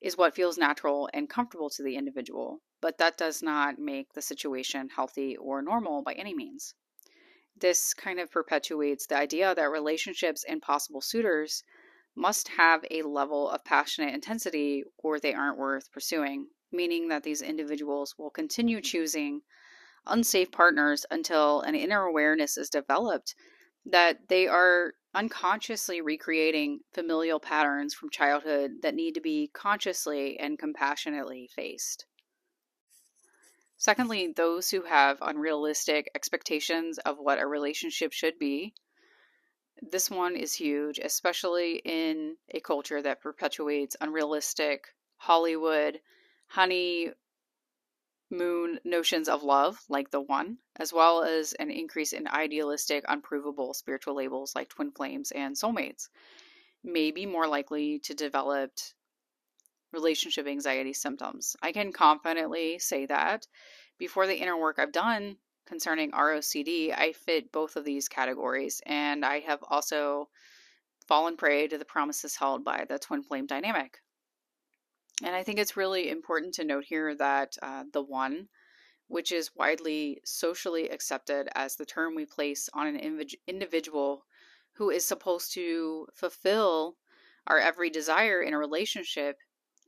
is 0.00 0.16
what 0.16 0.34
feels 0.34 0.58
natural 0.58 1.08
and 1.12 1.28
comfortable 1.28 1.70
to 1.70 1.82
the 1.82 1.96
individual, 1.96 2.60
but 2.80 2.98
that 2.98 3.16
does 3.16 3.42
not 3.42 3.78
make 3.78 4.12
the 4.12 4.22
situation 4.22 4.88
healthy 4.88 5.36
or 5.36 5.62
normal 5.62 6.02
by 6.02 6.12
any 6.14 6.34
means. 6.34 6.74
This 7.56 7.94
kind 7.94 8.20
of 8.20 8.30
perpetuates 8.30 9.06
the 9.06 9.16
idea 9.16 9.54
that 9.54 9.70
relationships 9.70 10.44
and 10.44 10.62
possible 10.62 11.00
suitors 11.00 11.64
must 12.14 12.48
have 12.48 12.84
a 12.90 13.02
level 13.02 13.48
of 13.48 13.64
passionate 13.64 14.14
intensity 14.14 14.84
or 14.98 15.18
they 15.18 15.34
aren't 15.34 15.58
worth 15.58 15.90
pursuing, 15.92 16.48
meaning 16.72 17.08
that 17.08 17.22
these 17.22 17.42
individuals 17.42 18.14
will 18.18 18.30
continue 18.30 18.80
choosing 18.80 19.42
unsafe 20.06 20.50
partners 20.50 21.04
until 21.10 21.60
an 21.60 21.74
inner 21.74 22.04
awareness 22.04 22.56
is 22.56 22.70
developed 22.70 23.34
that 23.90 24.28
they 24.28 24.46
are 24.46 24.94
unconsciously 25.14 26.00
recreating 26.00 26.80
familial 26.92 27.40
patterns 27.40 27.94
from 27.94 28.10
childhood 28.10 28.70
that 28.82 28.94
need 28.94 29.14
to 29.14 29.20
be 29.20 29.50
consciously 29.52 30.38
and 30.38 30.58
compassionately 30.58 31.48
faced. 31.54 32.06
Secondly, 33.76 34.32
those 34.36 34.70
who 34.70 34.82
have 34.82 35.18
unrealistic 35.20 36.10
expectations 36.14 36.98
of 36.98 37.16
what 37.18 37.38
a 37.38 37.46
relationship 37.46 38.12
should 38.12 38.38
be. 38.38 38.74
This 39.80 40.10
one 40.10 40.34
is 40.34 40.52
huge, 40.52 40.98
especially 40.98 41.76
in 41.84 42.36
a 42.50 42.60
culture 42.60 43.00
that 43.00 43.22
perpetuates 43.22 43.96
unrealistic 44.00 44.88
Hollywood, 45.16 46.00
honey 46.48 47.12
moon 48.30 48.78
notions 48.84 49.28
of 49.28 49.42
love, 49.42 49.80
like 49.88 50.10
the 50.10 50.20
one, 50.20 50.58
as 50.76 50.92
well 50.92 51.22
as 51.22 51.52
an 51.54 51.70
increase 51.70 52.12
in 52.12 52.28
idealistic, 52.28 53.04
unprovable 53.08 53.74
spiritual 53.74 54.14
labels 54.14 54.54
like 54.54 54.68
twin 54.68 54.90
flames 54.92 55.30
and 55.30 55.56
soulmates, 55.56 56.08
may 56.84 57.10
be 57.10 57.26
more 57.26 57.46
likely 57.46 57.98
to 58.00 58.14
develop 58.14 58.72
relationship 59.92 60.46
anxiety 60.46 60.92
symptoms. 60.92 61.56
I 61.62 61.72
can 61.72 61.92
confidently 61.92 62.78
say 62.78 63.06
that 63.06 63.46
before 63.98 64.26
the 64.26 64.36
inner 64.36 64.56
work 64.56 64.78
I've 64.78 64.92
done 64.92 65.36
concerning 65.66 66.12
ROCD, 66.12 66.94
I 66.96 67.12
fit 67.12 67.52
both 67.52 67.76
of 67.76 67.84
these 67.84 68.08
categories, 68.08 68.82
and 68.86 69.24
I 69.24 69.40
have 69.40 69.60
also 69.68 70.28
fallen 71.06 71.36
prey 71.36 71.68
to 71.68 71.78
the 71.78 71.84
promises 71.84 72.36
held 72.36 72.64
by 72.64 72.84
the 72.88 72.98
twin 72.98 73.22
flame 73.22 73.46
dynamic. 73.46 73.98
And 75.24 75.34
I 75.34 75.42
think 75.42 75.58
it's 75.58 75.76
really 75.76 76.10
important 76.10 76.54
to 76.54 76.64
note 76.64 76.84
here 76.84 77.14
that 77.16 77.56
uh, 77.60 77.84
the 77.92 78.02
one, 78.02 78.48
which 79.08 79.32
is 79.32 79.54
widely 79.56 80.20
socially 80.24 80.88
accepted 80.88 81.48
as 81.54 81.74
the 81.74 81.86
term 81.86 82.14
we 82.14 82.24
place 82.24 82.68
on 82.72 82.86
an 82.86 83.26
individual 83.46 84.24
who 84.74 84.90
is 84.90 85.04
supposed 85.04 85.52
to 85.54 86.06
fulfill 86.14 86.96
our 87.48 87.58
every 87.58 87.90
desire 87.90 88.42
in 88.42 88.54
a 88.54 88.58
relationship, 88.58 89.38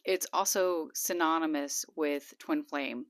it's 0.04 0.26
also 0.32 0.88
synonymous 0.94 1.84
with 1.94 2.34
twin 2.38 2.64
flame, 2.64 3.06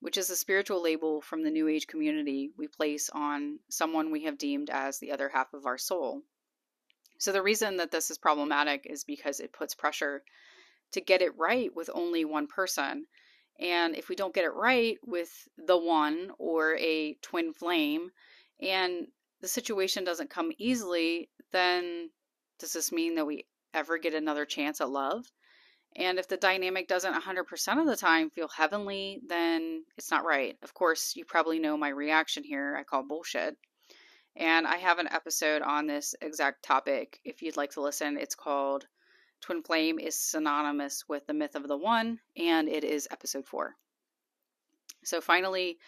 which 0.00 0.16
is 0.16 0.30
a 0.30 0.36
spiritual 0.36 0.82
label 0.82 1.20
from 1.20 1.42
the 1.42 1.50
New 1.50 1.68
Age 1.68 1.86
community 1.86 2.52
we 2.56 2.68
place 2.68 3.10
on 3.10 3.58
someone 3.68 4.10
we 4.10 4.24
have 4.24 4.38
deemed 4.38 4.70
as 4.70 4.98
the 4.98 5.12
other 5.12 5.28
half 5.28 5.52
of 5.52 5.66
our 5.66 5.76
soul. 5.76 6.22
So, 7.18 7.32
the 7.32 7.42
reason 7.42 7.76
that 7.76 7.90
this 7.90 8.10
is 8.10 8.16
problematic 8.16 8.86
is 8.88 9.04
because 9.04 9.40
it 9.40 9.52
puts 9.52 9.74
pressure 9.74 10.22
to 10.92 11.00
get 11.00 11.22
it 11.22 11.36
right 11.38 11.70
with 11.74 11.90
only 11.92 12.24
one 12.24 12.46
person. 12.46 13.06
And 13.58 13.94
if 13.94 14.08
we 14.08 14.16
don't 14.16 14.34
get 14.34 14.44
it 14.44 14.54
right 14.54 14.96
with 15.04 15.30
the 15.58 15.76
one 15.76 16.30
or 16.38 16.76
a 16.76 17.14
twin 17.22 17.52
flame, 17.52 18.10
and 18.60 19.06
the 19.40 19.48
situation 19.48 20.04
doesn't 20.04 20.30
come 20.30 20.52
easily, 20.58 21.28
then 21.52 22.10
does 22.58 22.72
this 22.72 22.92
mean 22.92 23.14
that 23.16 23.26
we 23.26 23.46
ever 23.74 23.98
get 23.98 24.14
another 24.14 24.44
chance 24.44 24.80
at 24.80 24.90
love? 24.90 25.24
And 25.96 26.18
if 26.18 26.28
the 26.28 26.36
dynamic 26.36 26.86
doesn't 26.86 27.14
100% 27.14 27.80
of 27.80 27.86
the 27.86 27.96
time 27.96 28.30
feel 28.30 28.48
heavenly, 28.48 29.20
then 29.26 29.84
it's 29.96 30.10
not 30.10 30.24
right. 30.24 30.56
Of 30.62 30.72
course, 30.72 31.16
you 31.16 31.24
probably 31.24 31.58
know 31.58 31.76
my 31.76 31.88
reaction 31.88 32.44
here. 32.44 32.76
I 32.78 32.84
call 32.84 33.02
bullshit. 33.02 33.56
And 34.36 34.66
I 34.66 34.76
have 34.76 34.98
an 34.98 35.08
episode 35.10 35.62
on 35.62 35.86
this 35.86 36.14
exact 36.20 36.62
topic 36.62 37.18
if 37.24 37.42
you'd 37.42 37.56
like 37.56 37.72
to 37.72 37.80
listen. 37.80 38.16
It's 38.16 38.36
called 38.36 38.86
Twin 39.40 39.62
Flame 39.62 39.98
is 39.98 40.14
Synonymous 40.16 41.08
with 41.08 41.26
the 41.26 41.32
Myth 41.32 41.54
of 41.54 41.66
the 41.66 41.76
One, 41.76 42.20
and 42.36 42.68
it 42.68 42.84
is 42.84 43.08
episode 43.10 43.46
four. 43.46 43.74
So, 45.02 45.20
finally, 45.22 45.78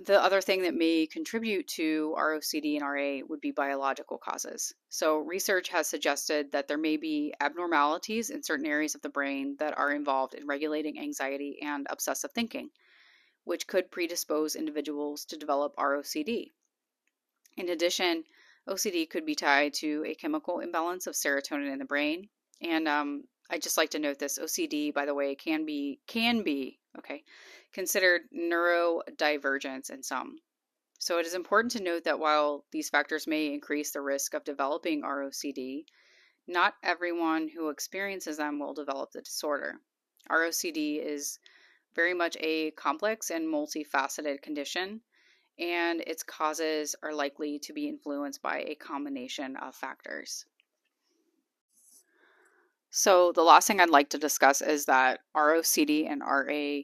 the 0.00 0.20
other 0.20 0.40
thing 0.40 0.62
that 0.62 0.74
may 0.74 1.06
contribute 1.06 1.68
to 1.68 2.14
ROCD 2.18 2.76
and 2.76 2.82
RA 2.82 3.24
would 3.28 3.40
be 3.40 3.52
biological 3.52 4.18
causes. 4.18 4.74
So, 4.88 5.18
research 5.18 5.68
has 5.68 5.86
suggested 5.86 6.50
that 6.52 6.66
there 6.66 6.78
may 6.78 6.96
be 6.96 7.34
abnormalities 7.40 8.30
in 8.30 8.42
certain 8.42 8.66
areas 8.66 8.94
of 8.94 9.02
the 9.02 9.08
brain 9.10 9.56
that 9.58 9.78
are 9.78 9.92
involved 9.92 10.34
in 10.34 10.46
regulating 10.46 10.98
anxiety 10.98 11.60
and 11.62 11.86
obsessive 11.88 12.32
thinking, 12.32 12.70
which 13.44 13.68
could 13.68 13.92
predispose 13.92 14.56
individuals 14.56 15.24
to 15.26 15.36
develop 15.36 15.76
ROCD. 15.76 16.50
In 17.56 17.68
addition, 17.68 18.24
OCD 18.68 19.08
could 19.08 19.26
be 19.26 19.34
tied 19.34 19.74
to 19.74 20.04
a 20.06 20.14
chemical 20.14 20.60
imbalance 20.60 21.06
of 21.06 21.14
serotonin 21.14 21.72
in 21.72 21.78
the 21.78 21.84
brain. 21.84 22.28
And 22.62 22.88
um, 22.88 23.24
I 23.50 23.58
just 23.58 23.76
like 23.76 23.90
to 23.90 23.98
note 23.98 24.18
this 24.18 24.38
OCD, 24.38 24.92
by 24.94 25.04
the 25.06 25.14
way, 25.14 25.34
can 25.34 25.66
be 25.66 26.00
can 26.06 26.42
be 26.42 26.78
okay 26.98 27.24
considered 27.72 28.22
neurodivergence 28.34 29.90
in 29.90 30.02
some. 30.02 30.38
So 30.98 31.18
it 31.18 31.26
is 31.26 31.34
important 31.34 31.72
to 31.72 31.82
note 31.82 32.04
that 32.04 32.18
while 32.18 32.64
these 32.70 32.88
factors 32.88 33.26
may 33.26 33.52
increase 33.52 33.90
the 33.90 34.00
risk 34.00 34.32
of 34.32 34.44
developing 34.44 35.02
ROCD, 35.02 35.84
not 36.46 36.74
everyone 36.82 37.48
who 37.48 37.68
experiences 37.68 38.36
them 38.36 38.58
will 38.58 38.74
develop 38.74 39.10
the 39.12 39.20
disorder. 39.20 39.74
ROCD 40.30 41.04
is 41.04 41.38
very 41.94 42.14
much 42.14 42.36
a 42.40 42.70
complex 42.72 43.30
and 43.30 43.46
multifaceted 43.46 44.40
condition, 44.40 45.02
and 45.58 46.00
its 46.00 46.22
causes 46.22 46.96
are 47.02 47.14
likely 47.14 47.58
to 47.60 47.72
be 47.72 47.88
influenced 47.88 48.42
by 48.42 48.60
a 48.60 48.74
combination 48.74 49.56
of 49.56 49.74
factors. 49.74 50.46
So, 52.90 53.32
the 53.32 53.42
last 53.42 53.66
thing 53.66 53.80
I'd 53.80 53.90
like 53.90 54.10
to 54.10 54.18
discuss 54.18 54.62
is 54.62 54.84
that 54.84 55.20
ROCD 55.36 56.08
and 56.08 56.22
RA 56.22 56.82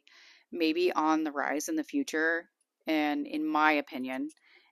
may 0.50 0.72
be 0.72 0.92
on 0.92 1.22
the 1.22 1.30
rise 1.30 1.68
in 1.68 1.76
the 1.76 1.84
future, 1.84 2.48
and 2.86 3.26
in 3.26 3.46
my 3.46 3.72
opinion. 3.72 4.30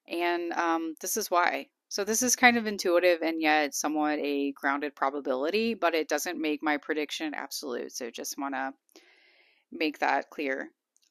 And 0.09 0.53
um, 0.53 0.95
this 1.01 1.17
is 1.17 1.31
why. 1.31 1.69
So, 1.89 2.03
this 2.03 2.23
is 2.23 2.35
kind 2.35 2.57
of 2.57 2.67
intuitive 2.67 3.23
and 3.23 3.41
yet 3.41 3.75
somewhat 3.75 4.19
a 4.19 4.53
grounded 4.53 4.97
probability, 4.97 5.75
but 5.75 5.95
it 5.95 6.09
doesn't 6.09 6.41
make 6.41 6.61
my 6.63 6.77
prediction 6.77 7.35
absolute. 7.35 7.93
So, 7.93 8.11
just 8.11 8.37
want 8.37 8.55
to 8.55 8.73
make 9.71 10.01
that 10.01 10.31
clear. 10.31 10.71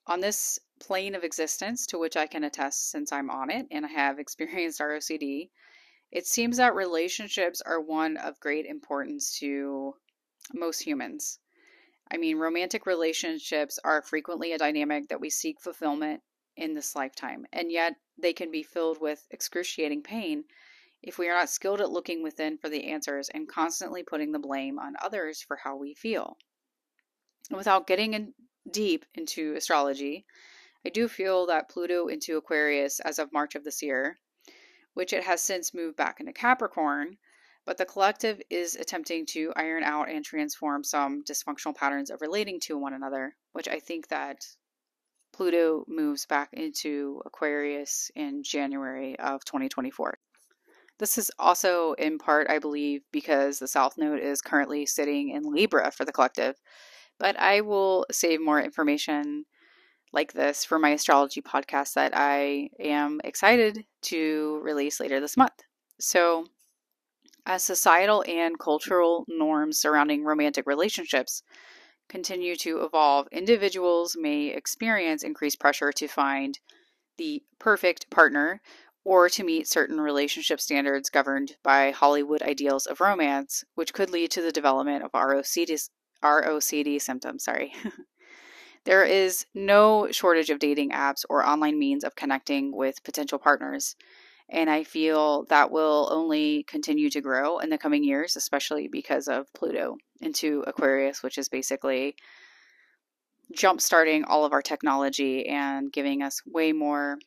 On 0.09 0.21
this 0.21 0.57
plane 0.79 1.15
of 1.15 1.25
existence, 1.25 1.85
to 1.87 1.97
which 1.97 2.15
I 2.15 2.27
can 2.27 2.45
attest 2.45 2.89
since 2.89 3.11
I'm 3.11 3.29
on 3.29 3.49
it 3.49 3.67
and 3.71 3.85
I 3.85 3.89
have 3.89 4.19
experienced 4.19 4.79
ROCD, 4.79 5.49
it 6.11 6.25
seems 6.25 6.57
that 6.57 6.75
relationships 6.75 7.61
are 7.61 7.81
one 7.81 8.15
of 8.15 8.39
great 8.39 8.65
importance 8.65 9.37
to 9.39 9.95
most 10.53 10.79
humans. 10.79 11.39
I 12.09 12.15
mean, 12.15 12.37
romantic 12.37 12.85
relationships 12.85 13.79
are 13.83 14.01
frequently 14.01 14.53
a 14.53 14.57
dynamic 14.57 15.09
that 15.09 15.19
we 15.19 15.29
seek 15.29 15.59
fulfillment 15.59 16.21
in 16.55 16.73
this 16.73 16.95
lifetime, 16.95 17.45
and 17.51 17.69
yet 17.69 17.95
they 18.17 18.31
can 18.31 18.49
be 18.49 18.63
filled 18.63 19.01
with 19.01 19.27
excruciating 19.29 20.03
pain 20.03 20.45
if 21.03 21.17
we 21.17 21.27
are 21.27 21.35
not 21.35 21.49
skilled 21.49 21.81
at 21.81 21.91
looking 21.91 22.23
within 22.23 22.57
for 22.57 22.69
the 22.69 22.85
answers 22.85 23.29
and 23.29 23.49
constantly 23.49 24.03
putting 24.03 24.31
the 24.31 24.39
blame 24.39 24.79
on 24.79 24.95
others 25.01 25.41
for 25.41 25.57
how 25.57 25.75
we 25.75 25.93
feel. 25.93 26.37
Without 27.51 27.87
getting 27.87 28.13
in 28.13 28.33
deep 28.71 29.05
into 29.15 29.53
astrology, 29.55 30.25
I 30.85 30.89
do 30.89 31.07
feel 31.07 31.45
that 31.47 31.69
Pluto 31.69 32.07
into 32.07 32.37
Aquarius 32.37 32.99
as 32.99 33.19
of 33.19 33.33
March 33.33 33.55
of 33.55 33.63
this 33.63 33.81
year, 33.81 34.19
which 34.93 35.13
it 35.13 35.23
has 35.23 35.41
since 35.41 35.73
moved 35.73 35.97
back 35.97 36.19
into 36.19 36.33
Capricorn, 36.33 37.17
but 37.65 37.77
the 37.77 37.85
collective 37.85 38.41
is 38.49 38.75
attempting 38.75 39.25
to 39.25 39.51
iron 39.55 39.83
out 39.83 40.09
and 40.09 40.23
transform 40.23 40.83
some 40.83 41.23
dysfunctional 41.23 41.75
patterns 41.75 42.09
of 42.09 42.21
relating 42.21 42.59
to 42.61 42.77
one 42.77 42.93
another, 42.93 43.35
which 43.51 43.67
I 43.67 43.79
think 43.79 44.07
that 44.07 44.45
Pluto 45.33 45.83
moves 45.87 46.25
back 46.25 46.49
into 46.53 47.21
Aquarius 47.25 48.09
in 48.15 48.41
January 48.41 49.19
of 49.19 49.43
2024. 49.43 50.17
This 50.99 51.17
is 51.17 51.29
also 51.37 51.93
in 51.93 52.17
part, 52.17 52.49
I 52.49 52.57
believe, 52.57 53.01
because 53.11 53.59
the 53.59 53.67
South 53.67 53.97
Node 53.97 54.19
is 54.19 54.41
currently 54.41 54.85
sitting 54.85 55.29
in 55.29 55.43
Libra 55.43 55.91
for 55.91 56.05
the 56.05 56.11
collective. 56.11 56.55
But 57.19 57.39
I 57.39 57.61
will 57.61 58.05
save 58.11 58.41
more 58.41 58.61
information 58.61 59.45
like 60.13 60.33
this 60.33 60.63
for 60.63 60.79
my 60.79 60.89
astrology 60.89 61.41
podcast 61.41 61.93
that 61.93 62.13
I 62.15 62.69
am 62.79 63.19
excited 63.23 63.85
to 64.03 64.59
release 64.63 64.99
later 64.99 65.19
this 65.19 65.37
month. 65.37 65.63
So, 65.99 66.45
as 67.45 67.63
societal 67.63 68.23
and 68.27 68.59
cultural 68.59 69.25
norms 69.27 69.79
surrounding 69.79 70.23
romantic 70.23 70.67
relationships 70.67 71.43
continue 72.09 72.55
to 72.57 72.83
evolve, 72.83 73.27
individuals 73.31 74.15
may 74.19 74.47
experience 74.47 75.23
increased 75.23 75.59
pressure 75.59 75.91
to 75.93 76.07
find 76.07 76.59
the 77.17 77.41
perfect 77.59 78.09
partner 78.09 78.61
or 79.03 79.29
to 79.29 79.43
meet 79.43 79.67
certain 79.67 79.99
relationship 80.01 80.59
standards 80.59 81.09
governed 81.09 81.55
by 81.63 81.91
Hollywood 81.91 82.41
ideals 82.41 82.85
of 82.85 82.99
romance, 82.99 83.63
which 83.75 83.93
could 83.93 84.09
lead 84.09 84.31
to 84.31 84.41
the 84.41 84.51
development 84.51 85.03
of 85.03 85.11
ROCD, 85.13 85.89
ROCD 86.23 87.01
symptoms. 87.01 87.43
Sorry. 87.43 87.73
there 88.85 89.03
is 89.03 89.45
no 89.53 90.07
shortage 90.11 90.49
of 90.49 90.59
dating 90.59 90.91
apps 90.91 91.25
or 91.29 91.45
online 91.45 91.77
means 91.77 92.03
of 92.03 92.15
connecting 92.15 92.75
with 92.75 93.03
potential 93.03 93.39
partners. 93.39 93.95
And 94.49 94.69
I 94.69 94.83
feel 94.83 95.43
that 95.45 95.71
will 95.71 96.07
only 96.11 96.63
continue 96.63 97.09
to 97.09 97.21
grow 97.21 97.59
in 97.59 97.69
the 97.69 97.77
coming 97.77 98.03
years, 98.03 98.37
especially 98.37 98.87
because 98.87 99.27
of 99.27 99.51
Pluto 99.53 99.97
into 100.21 100.63
Aquarius, 100.65 101.21
which 101.21 101.37
is 101.37 101.49
basically 101.49 102.15
jump 103.53 103.81
starting 103.81 104.23
all 104.23 104.45
of 104.45 104.53
our 104.53 104.61
technology 104.61 105.47
and 105.47 105.91
giving 105.91 106.21
us 106.21 106.41
way 106.45 106.71
more 106.71 107.17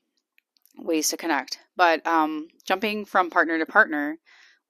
ways 0.79 1.11
to 1.11 1.16
connect. 1.16 1.59
But 1.76 2.07
um, 2.07 2.48
jumping 2.64 3.05
from 3.05 3.31
partner 3.31 3.59
to 3.59 3.66
partner, 3.66 4.16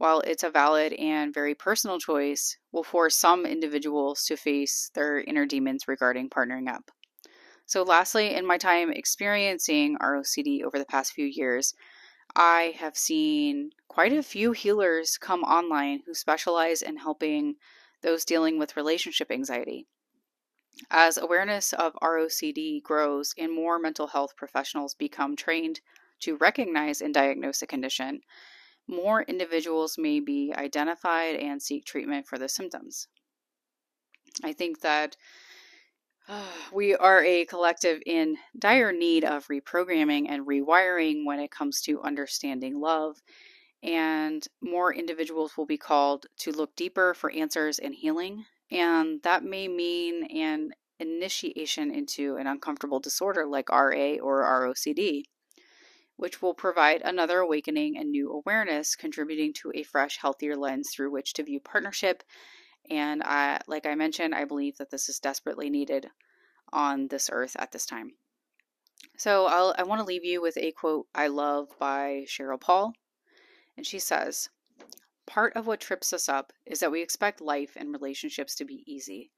while 0.00 0.20
it's 0.20 0.42
a 0.42 0.48
valid 0.48 0.94
and 0.94 1.34
very 1.34 1.54
personal 1.54 1.98
choice, 1.98 2.56
will 2.72 2.82
force 2.82 3.14
some 3.14 3.44
individuals 3.44 4.24
to 4.24 4.34
face 4.34 4.90
their 4.94 5.20
inner 5.20 5.44
demons 5.44 5.86
regarding 5.86 6.30
partnering 6.30 6.72
up. 6.72 6.90
So, 7.66 7.82
lastly, 7.82 8.34
in 8.34 8.46
my 8.46 8.56
time 8.56 8.90
experiencing 8.90 9.98
ROCD 9.98 10.62
over 10.62 10.78
the 10.78 10.86
past 10.86 11.12
few 11.12 11.26
years, 11.26 11.74
I 12.34 12.74
have 12.78 12.96
seen 12.96 13.72
quite 13.88 14.14
a 14.14 14.22
few 14.22 14.52
healers 14.52 15.18
come 15.18 15.42
online 15.42 16.00
who 16.06 16.14
specialize 16.14 16.80
in 16.80 16.96
helping 16.96 17.56
those 18.00 18.24
dealing 18.24 18.58
with 18.58 18.78
relationship 18.78 19.30
anxiety. 19.30 19.86
As 20.90 21.18
awareness 21.18 21.74
of 21.74 21.92
ROCD 22.02 22.82
grows 22.82 23.34
and 23.36 23.52
more 23.52 23.78
mental 23.78 24.06
health 24.06 24.34
professionals 24.34 24.94
become 24.94 25.36
trained 25.36 25.82
to 26.20 26.38
recognize 26.38 27.02
and 27.02 27.12
diagnose 27.12 27.60
a 27.60 27.66
condition, 27.66 28.22
more 28.90 29.22
individuals 29.22 29.96
may 29.96 30.20
be 30.20 30.52
identified 30.56 31.36
and 31.36 31.62
seek 31.62 31.84
treatment 31.84 32.26
for 32.26 32.38
the 32.38 32.48
symptoms. 32.48 33.08
I 34.42 34.52
think 34.52 34.80
that 34.80 35.16
we 36.72 36.94
are 36.94 37.22
a 37.22 37.44
collective 37.46 38.02
in 38.06 38.36
dire 38.58 38.92
need 38.92 39.24
of 39.24 39.48
reprogramming 39.48 40.26
and 40.28 40.46
rewiring 40.46 41.24
when 41.24 41.40
it 41.40 41.50
comes 41.50 41.80
to 41.82 42.02
understanding 42.02 42.80
love. 42.80 43.16
And 43.82 44.46
more 44.60 44.92
individuals 44.92 45.56
will 45.56 45.66
be 45.66 45.78
called 45.78 46.26
to 46.40 46.52
look 46.52 46.76
deeper 46.76 47.14
for 47.14 47.30
answers 47.30 47.78
and 47.78 47.94
healing. 47.94 48.44
And 48.70 49.22
that 49.22 49.42
may 49.42 49.68
mean 49.68 50.24
an 50.36 50.72
initiation 50.98 51.90
into 51.90 52.36
an 52.36 52.46
uncomfortable 52.46 53.00
disorder 53.00 53.46
like 53.46 53.70
RA 53.70 54.16
or 54.22 54.42
ROCD, 54.44 55.22
which 56.20 56.42
will 56.42 56.52
provide 56.52 57.00
another 57.00 57.38
awakening 57.38 57.96
and 57.96 58.10
new 58.10 58.30
awareness, 58.30 58.94
contributing 58.94 59.54
to 59.54 59.72
a 59.74 59.82
fresh, 59.82 60.18
healthier 60.18 60.54
lens 60.54 60.90
through 60.92 61.10
which 61.10 61.32
to 61.32 61.42
view 61.42 61.58
partnership. 61.58 62.22
And 62.90 63.22
I, 63.22 63.58
like 63.66 63.86
I 63.86 63.94
mentioned, 63.94 64.34
I 64.34 64.44
believe 64.44 64.76
that 64.76 64.90
this 64.90 65.08
is 65.08 65.18
desperately 65.18 65.70
needed 65.70 66.10
on 66.74 67.08
this 67.08 67.30
earth 67.32 67.56
at 67.58 67.72
this 67.72 67.86
time. 67.86 68.12
So 69.16 69.46
I'll, 69.46 69.74
I 69.78 69.84
want 69.84 70.00
to 70.00 70.06
leave 70.06 70.22
you 70.22 70.42
with 70.42 70.58
a 70.58 70.72
quote 70.72 71.06
I 71.14 71.28
love 71.28 71.68
by 71.78 72.26
Sheryl 72.28 72.60
Paul. 72.60 72.92
And 73.78 73.86
she 73.86 73.98
says, 73.98 74.50
Part 75.24 75.56
of 75.56 75.66
what 75.66 75.80
trips 75.80 76.12
us 76.12 76.28
up 76.28 76.52
is 76.66 76.80
that 76.80 76.92
we 76.92 77.00
expect 77.00 77.40
life 77.40 77.76
and 77.76 77.92
relationships 77.92 78.54
to 78.56 78.66
be 78.66 78.84
easy. 78.86 79.30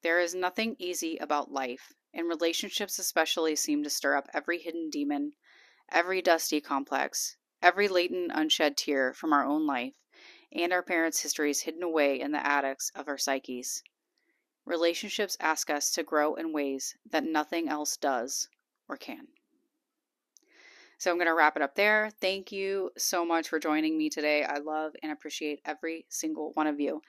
There 0.00 0.20
is 0.20 0.34
nothing 0.34 0.76
easy 0.78 1.18
about 1.18 1.52
life, 1.52 1.92
and 2.14 2.26
relationships 2.30 2.98
especially 2.98 3.56
seem 3.56 3.82
to 3.82 3.90
stir 3.90 4.16
up 4.16 4.28
every 4.32 4.58
hidden 4.58 4.88
demon, 4.88 5.34
every 5.90 6.22
dusty 6.22 6.60
complex, 6.60 7.36
every 7.62 7.88
latent 7.88 8.30
unshed 8.34 8.76
tear 8.76 9.12
from 9.12 9.32
our 9.32 9.44
own 9.44 9.66
life, 9.66 9.94
and 10.52 10.72
our 10.72 10.82
parents' 10.82 11.20
histories 11.20 11.60
hidden 11.60 11.82
away 11.82 12.20
in 12.20 12.32
the 12.32 12.46
attics 12.46 12.90
of 12.94 13.08
our 13.08 13.18
psyches. 13.18 13.82
Relationships 14.66 15.36
ask 15.40 15.68
us 15.68 15.90
to 15.90 16.02
grow 16.02 16.34
in 16.34 16.52
ways 16.52 16.96
that 17.10 17.24
nothing 17.24 17.68
else 17.68 17.96
does 17.96 18.48
or 18.88 18.96
can. 18.96 19.26
So 20.98 21.10
I'm 21.10 21.16
going 21.18 21.26
to 21.26 21.34
wrap 21.34 21.56
it 21.56 21.62
up 21.62 21.74
there. 21.74 22.10
Thank 22.20 22.52
you 22.52 22.90
so 22.96 23.26
much 23.26 23.48
for 23.48 23.58
joining 23.58 23.98
me 23.98 24.08
today. 24.08 24.44
I 24.44 24.58
love 24.58 24.92
and 25.02 25.12
appreciate 25.12 25.60
every 25.64 26.06
single 26.08 26.52
one 26.54 26.66
of 26.66 26.80
you. 26.80 27.02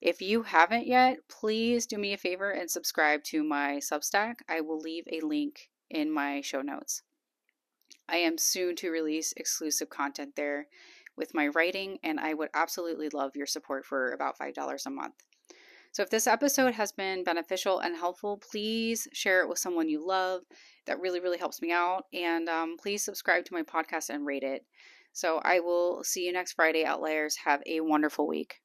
If 0.00 0.20
you 0.20 0.42
haven't 0.42 0.86
yet, 0.86 1.18
please 1.28 1.86
do 1.86 1.96
me 1.96 2.12
a 2.12 2.18
favor 2.18 2.50
and 2.50 2.70
subscribe 2.70 3.22
to 3.24 3.44
my 3.44 3.76
Substack. 3.80 4.36
I 4.48 4.60
will 4.60 4.78
leave 4.78 5.04
a 5.10 5.20
link 5.20 5.70
in 5.90 6.10
my 6.10 6.40
show 6.40 6.60
notes. 6.60 7.02
I 8.08 8.18
am 8.18 8.38
soon 8.38 8.76
to 8.76 8.90
release 8.90 9.32
exclusive 9.36 9.90
content 9.90 10.36
there 10.36 10.68
with 11.16 11.34
my 11.34 11.48
writing, 11.48 11.98
and 12.02 12.20
I 12.20 12.34
would 12.34 12.50
absolutely 12.54 13.08
love 13.08 13.36
your 13.36 13.46
support 13.46 13.84
for 13.84 14.12
about 14.12 14.38
$5 14.38 14.86
a 14.86 14.90
month. 14.90 15.14
So, 15.92 16.02
if 16.02 16.10
this 16.10 16.26
episode 16.26 16.74
has 16.74 16.92
been 16.92 17.24
beneficial 17.24 17.78
and 17.78 17.96
helpful, 17.96 18.36
please 18.36 19.08
share 19.14 19.42
it 19.42 19.48
with 19.48 19.58
someone 19.58 19.88
you 19.88 20.06
love. 20.06 20.42
That 20.86 21.00
really, 21.00 21.20
really 21.20 21.38
helps 21.38 21.62
me 21.62 21.72
out. 21.72 22.04
And 22.12 22.48
um, 22.50 22.76
please 22.78 23.02
subscribe 23.02 23.46
to 23.46 23.54
my 23.54 23.62
podcast 23.62 24.10
and 24.10 24.26
rate 24.26 24.42
it. 24.42 24.66
So, 25.12 25.40
I 25.42 25.60
will 25.60 26.04
see 26.04 26.26
you 26.26 26.32
next 26.32 26.52
Friday, 26.52 26.84
Outliers. 26.84 27.36
Have 27.44 27.62
a 27.66 27.80
wonderful 27.80 28.26
week. 28.26 28.60